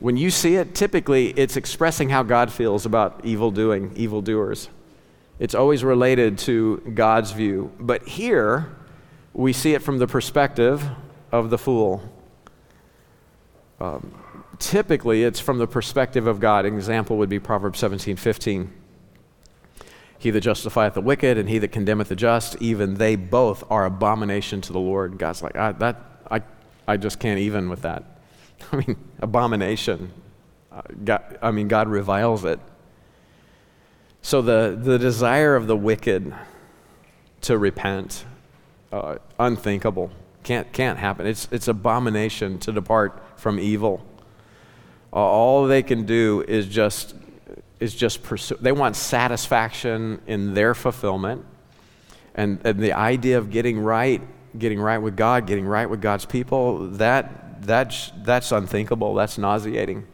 when 0.00 0.18
you 0.18 0.30
see 0.30 0.56
it, 0.56 0.74
typically 0.74 1.28
it's 1.28 1.56
expressing 1.56 2.10
how 2.10 2.22
God 2.24 2.52
feels 2.52 2.84
about 2.84 3.22
evil 3.24 3.50
doing, 3.50 3.92
evil 3.96 4.20
doers. 4.20 4.68
It's 5.40 5.54
always 5.54 5.82
related 5.82 6.36
to 6.40 6.76
God's 6.94 7.32
view. 7.32 7.72
But 7.80 8.06
here, 8.06 8.76
we 9.32 9.54
see 9.54 9.72
it 9.72 9.82
from 9.82 9.96
the 9.96 10.06
perspective 10.06 10.84
of 11.32 11.48
the 11.48 11.56
fool. 11.56 12.02
Um, 13.80 14.14
typically, 14.58 15.24
it's 15.24 15.40
from 15.40 15.56
the 15.56 15.66
perspective 15.66 16.26
of 16.26 16.40
God. 16.40 16.66
An 16.66 16.74
example 16.74 17.16
would 17.16 17.30
be 17.30 17.38
Proverbs 17.38 17.78
17 17.78 18.16
15. 18.16 18.70
He 20.18 20.30
that 20.30 20.42
justifieth 20.42 20.92
the 20.92 21.00
wicked 21.00 21.38
and 21.38 21.48
he 21.48 21.56
that 21.58 21.68
condemneth 21.68 22.10
the 22.10 22.16
just, 22.16 22.60
even 22.60 22.94
they 22.94 23.16
both 23.16 23.64
are 23.70 23.86
abomination 23.86 24.60
to 24.60 24.74
the 24.74 24.78
Lord. 24.78 25.16
God's 25.16 25.42
like, 25.42 25.56
I, 25.56 25.72
that, 25.72 25.96
I, 26.30 26.42
I 26.86 26.98
just 26.98 27.18
can't 27.18 27.38
even 27.38 27.70
with 27.70 27.80
that. 27.80 28.04
I 28.72 28.76
mean, 28.76 28.96
abomination. 29.20 30.12
Uh, 30.70 30.82
God, 31.02 31.38
I 31.40 31.50
mean, 31.50 31.68
God 31.68 31.88
reviles 31.88 32.44
it. 32.44 32.60
So 34.22 34.42
the, 34.42 34.78
the 34.80 34.98
desire 34.98 35.56
of 35.56 35.66
the 35.66 35.76
wicked 35.76 36.34
to 37.42 37.58
repent, 37.58 38.24
uh, 38.92 39.16
unthinkable. 39.38 40.10
Can't, 40.42 40.72
can't 40.72 40.98
happen. 40.98 41.26
It's, 41.26 41.48
it's 41.50 41.68
abomination 41.68 42.58
to 42.60 42.72
depart 42.72 43.22
from 43.36 43.58
evil. 43.58 44.04
All 45.12 45.66
they 45.66 45.82
can 45.82 46.06
do 46.06 46.44
is 46.46 46.66
just, 46.66 47.14
is 47.78 47.94
just 47.94 48.22
pursue. 48.22 48.56
They 48.60 48.72
want 48.72 48.96
satisfaction 48.96 50.20
in 50.26 50.54
their 50.54 50.74
fulfillment. 50.74 51.44
And, 52.34 52.60
and 52.64 52.78
the 52.78 52.92
idea 52.92 53.38
of 53.38 53.50
getting 53.50 53.80
right 53.80 54.22
getting 54.58 54.80
right 54.80 54.98
with 54.98 55.16
God, 55.16 55.46
getting 55.46 55.66
right 55.66 55.88
with 55.88 56.00
God's 56.00 56.24
people, 56.24 56.88
that, 56.88 57.62
that's, 57.62 58.10
that's 58.22 58.52
unthinkable. 58.52 59.14
That's 59.14 59.38
nauseating 59.38 60.06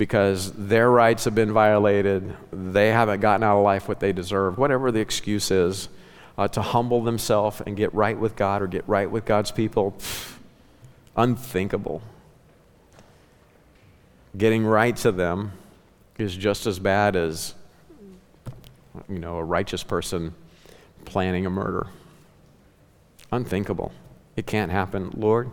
because 0.00 0.50
their 0.52 0.90
rights 0.90 1.26
have 1.26 1.34
been 1.34 1.52
violated. 1.52 2.34
They 2.50 2.88
haven't 2.88 3.20
gotten 3.20 3.42
out 3.42 3.58
of 3.58 3.64
life 3.64 3.86
what 3.86 4.00
they 4.00 4.14
deserve, 4.14 4.56
whatever 4.56 4.90
the 4.90 5.00
excuse 5.00 5.50
is. 5.50 5.90
Uh, 6.38 6.48
to 6.48 6.62
humble 6.62 7.02
themselves 7.02 7.60
and 7.66 7.76
get 7.76 7.92
right 7.92 8.18
with 8.18 8.34
God 8.34 8.62
or 8.62 8.66
get 8.66 8.88
right 8.88 9.10
with 9.10 9.26
God's 9.26 9.50
people, 9.50 9.92
pff, 9.98 10.36
unthinkable. 11.14 12.00
Getting 14.38 14.64
right 14.64 14.96
to 14.96 15.12
them 15.12 15.52
is 16.16 16.34
just 16.34 16.66
as 16.66 16.78
bad 16.78 17.14
as, 17.14 17.54
you 19.06 19.18
know, 19.18 19.36
a 19.36 19.44
righteous 19.44 19.82
person 19.82 20.34
planning 21.04 21.44
a 21.44 21.50
murder. 21.50 21.88
Unthinkable. 23.30 23.92
It 24.34 24.46
can't 24.46 24.72
happen. 24.72 25.10
Lord, 25.14 25.50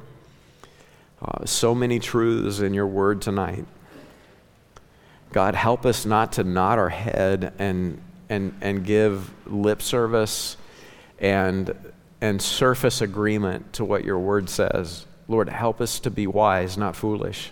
uh, 1.22 1.46
so 1.46 1.76
many 1.76 2.00
truths 2.00 2.62
in 2.62 2.74
your 2.74 2.88
word 2.88 3.22
tonight. 3.22 3.66
God, 5.32 5.56
help 5.56 5.86
us 5.86 6.06
not 6.06 6.34
to 6.34 6.44
nod 6.44 6.80
our 6.80 6.90
head 6.90 7.54
and, 7.60 8.02
and, 8.30 8.58
and 8.62 8.86
give 8.86 9.32
lip 9.46 9.82
service 9.82 10.58
and, 11.20 11.76
and 12.22 12.42
surface 12.42 13.02
agreement 13.02 13.74
to 13.74 13.86
what 13.86 14.06
your 14.06 14.20
word 14.20 14.50
says. 14.50 15.06
Lord, 15.28 15.50
help 15.50 15.82
us 15.82 16.00
to 16.02 16.10
be 16.10 16.28
wise, 16.28 16.78
not 16.78 16.96
foolish. 16.96 17.52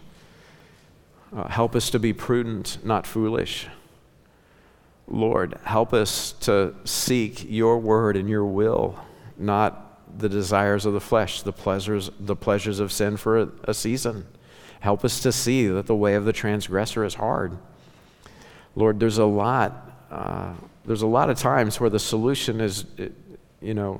Uh, 1.35 1.47
help 1.49 1.75
us 1.75 1.89
to 1.89 1.99
be 1.99 2.13
prudent, 2.13 2.77
not 2.83 3.05
foolish. 3.05 3.67
Lord, 5.07 5.59
help 5.63 5.93
us 5.93 6.31
to 6.41 6.73
seek 6.85 7.45
your 7.49 7.77
word 7.77 8.15
and 8.15 8.29
your 8.29 8.45
will, 8.45 8.97
not 9.37 10.17
the 10.17 10.29
desires 10.29 10.85
of 10.85 10.93
the 10.93 11.01
flesh, 11.01 11.41
the 11.41 11.51
pleasures, 11.51 12.09
the 12.19 12.35
pleasures 12.35 12.79
of 12.79 12.91
sin 12.91 13.17
for 13.17 13.39
a, 13.39 13.49
a 13.65 13.73
season. 13.73 14.25
Help 14.85 15.03
us 15.03 15.21
to 15.21 15.31
see 15.31 15.65
that 15.65 15.87
the 15.87 15.95
way 15.95 16.13
of 16.13 16.25
the 16.25 16.31
transgressor 16.31 17.03
is 17.03 17.15
hard. 17.15 17.57
Lord, 18.75 18.99
there's 18.99 19.17
a 19.17 19.25
lot, 19.25 20.05
uh, 20.11 20.53
there's 20.85 21.01
a 21.01 21.07
lot 21.07 21.31
of 21.31 21.39
times 21.39 21.79
where 21.79 21.89
the 21.89 21.97
solution 21.97 22.61
is, 22.61 22.85
you 23.61 23.73
know, 23.73 23.99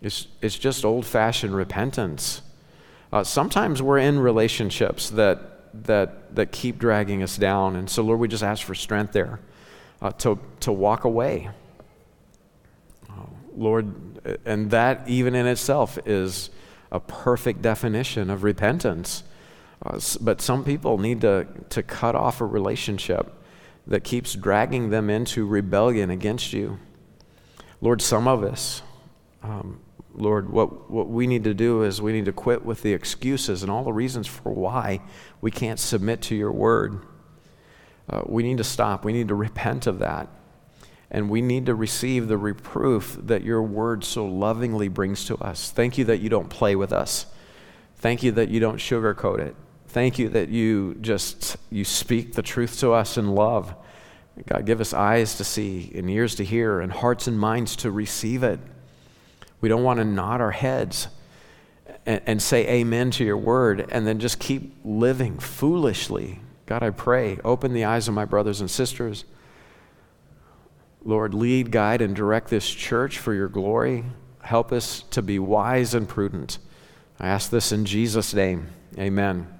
it's, 0.00 0.28
it's 0.40 0.56
just 0.56 0.84
old 0.84 1.04
fashioned 1.04 1.56
repentance. 1.56 2.40
Uh, 3.12 3.24
sometimes 3.24 3.82
we're 3.82 3.98
in 3.98 4.20
relationships 4.20 5.10
that, 5.10 5.74
that, 5.86 6.36
that 6.36 6.52
keep 6.52 6.78
dragging 6.78 7.24
us 7.24 7.36
down. 7.36 7.74
And 7.74 7.90
so, 7.90 8.04
Lord, 8.04 8.20
we 8.20 8.28
just 8.28 8.44
ask 8.44 8.64
for 8.64 8.76
strength 8.76 9.12
there 9.12 9.40
uh, 10.00 10.12
to, 10.18 10.38
to 10.60 10.70
walk 10.70 11.02
away. 11.02 11.50
Oh, 13.10 13.28
Lord, 13.56 13.92
and 14.44 14.70
that 14.70 15.08
even 15.08 15.34
in 15.34 15.48
itself 15.48 15.98
is 16.06 16.50
a 16.92 17.00
perfect 17.00 17.60
definition 17.60 18.30
of 18.30 18.44
repentance. 18.44 19.24
Uh, 19.84 20.00
but 20.20 20.40
some 20.40 20.64
people 20.64 20.98
need 20.98 21.20
to, 21.20 21.46
to 21.68 21.82
cut 21.82 22.14
off 22.14 22.40
a 22.40 22.46
relationship 22.46 23.32
that 23.86 24.02
keeps 24.02 24.34
dragging 24.34 24.90
them 24.90 25.10
into 25.10 25.46
rebellion 25.46 26.10
against 26.10 26.52
you. 26.52 26.78
Lord, 27.80 28.00
some 28.00 28.26
of 28.26 28.42
us, 28.42 28.82
um, 29.42 29.80
Lord, 30.14 30.50
what, 30.50 30.90
what 30.90 31.08
we 31.08 31.26
need 31.26 31.44
to 31.44 31.54
do 31.54 31.82
is 31.82 32.00
we 32.00 32.12
need 32.12 32.24
to 32.24 32.32
quit 32.32 32.64
with 32.64 32.82
the 32.82 32.94
excuses 32.94 33.62
and 33.62 33.70
all 33.70 33.84
the 33.84 33.92
reasons 33.92 34.26
for 34.26 34.50
why 34.50 35.02
we 35.40 35.50
can't 35.50 35.78
submit 35.78 36.22
to 36.22 36.34
your 36.34 36.50
word. 36.52 37.00
Uh, 38.08 38.22
we 38.24 38.42
need 38.42 38.56
to 38.58 38.64
stop. 38.64 39.04
We 39.04 39.12
need 39.12 39.28
to 39.28 39.34
repent 39.34 39.86
of 39.86 39.98
that. 39.98 40.28
And 41.10 41.28
we 41.28 41.40
need 41.40 41.66
to 41.66 41.74
receive 41.74 42.28
the 42.28 42.38
reproof 42.38 43.18
that 43.22 43.42
your 43.42 43.62
word 43.62 44.04
so 44.04 44.26
lovingly 44.26 44.88
brings 44.88 45.24
to 45.26 45.36
us. 45.36 45.70
Thank 45.70 45.98
you 45.98 46.04
that 46.06 46.20
you 46.20 46.28
don't 46.28 46.48
play 46.48 46.74
with 46.74 46.92
us. 46.92 47.26
Thank 47.96 48.22
you 48.22 48.32
that 48.32 48.48
you 48.48 48.58
don't 48.58 48.78
sugarcoat 48.78 49.38
it. 49.38 49.54
Thank 49.96 50.18
you 50.18 50.28
that 50.28 50.50
you 50.50 50.94
just 51.00 51.56
you 51.70 51.82
speak 51.82 52.34
the 52.34 52.42
truth 52.42 52.80
to 52.80 52.92
us 52.92 53.16
in 53.16 53.34
love. 53.34 53.74
God, 54.46 54.66
give 54.66 54.82
us 54.82 54.92
eyes 54.92 55.38
to 55.38 55.44
see 55.44 55.90
and 55.94 56.10
ears 56.10 56.34
to 56.34 56.44
hear 56.44 56.80
and 56.80 56.92
hearts 56.92 57.26
and 57.26 57.40
minds 57.40 57.76
to 57.76 57.90
receive 57.90 58.42
it. 58.42 58.60
We 59.62 59.70
don't 59.70 59.84
want 59.84 59.98
to 59.98 60.04
nod 60.04 60.42
our 60.42 60.50
heads 60.50 61.08
and, 62.04 62.20
and 62.26 62.42
say 62.42 62.68
amen 62.68 63.12
to 63.12 63.24
your 63.24 63.38
word 63.38 63.88
and 63.90 64.06
then 64.06 64.18
just 64.18 64.38
keep 64.38 64.74
living 64.84 65.38
foolishly. 65.38 66.40
God, 66.66 66.82
I 66.82 66.90
pray, 66.90 67.38
open 67.42 67.72
the 67.72 67.86
eyes 67.86 68.06
of 68.06 68.12
my 68.12 68.26
brothers 68.26 68.60
and 68.60 68.70
sisters. 68.70 69.24
Lord, 71.06 71.32
lead, 71.32 71.70
guide, 71.70 72.02
and 72.02 72.14
direct 72.14 72.50
this 72.50 72.68
church 72.68 73.18
for 73.18 73.32
your 73.32 73.48
glory. 73.48 74.04
Help 74.42 74.72
us 74.72 75.04
to 75.12 75.22
be 75.22 75.38
wise 75.38 75.94
and 75.94 76.06
prudent. 76.06 76.58
I 77.18 77.28
ask 77.28 77.48
this 77.48 77.72
in 77.72 77.86
Jesus' 77.86 78.34
name. 78.34 78.66
Amen. 78.98 79.55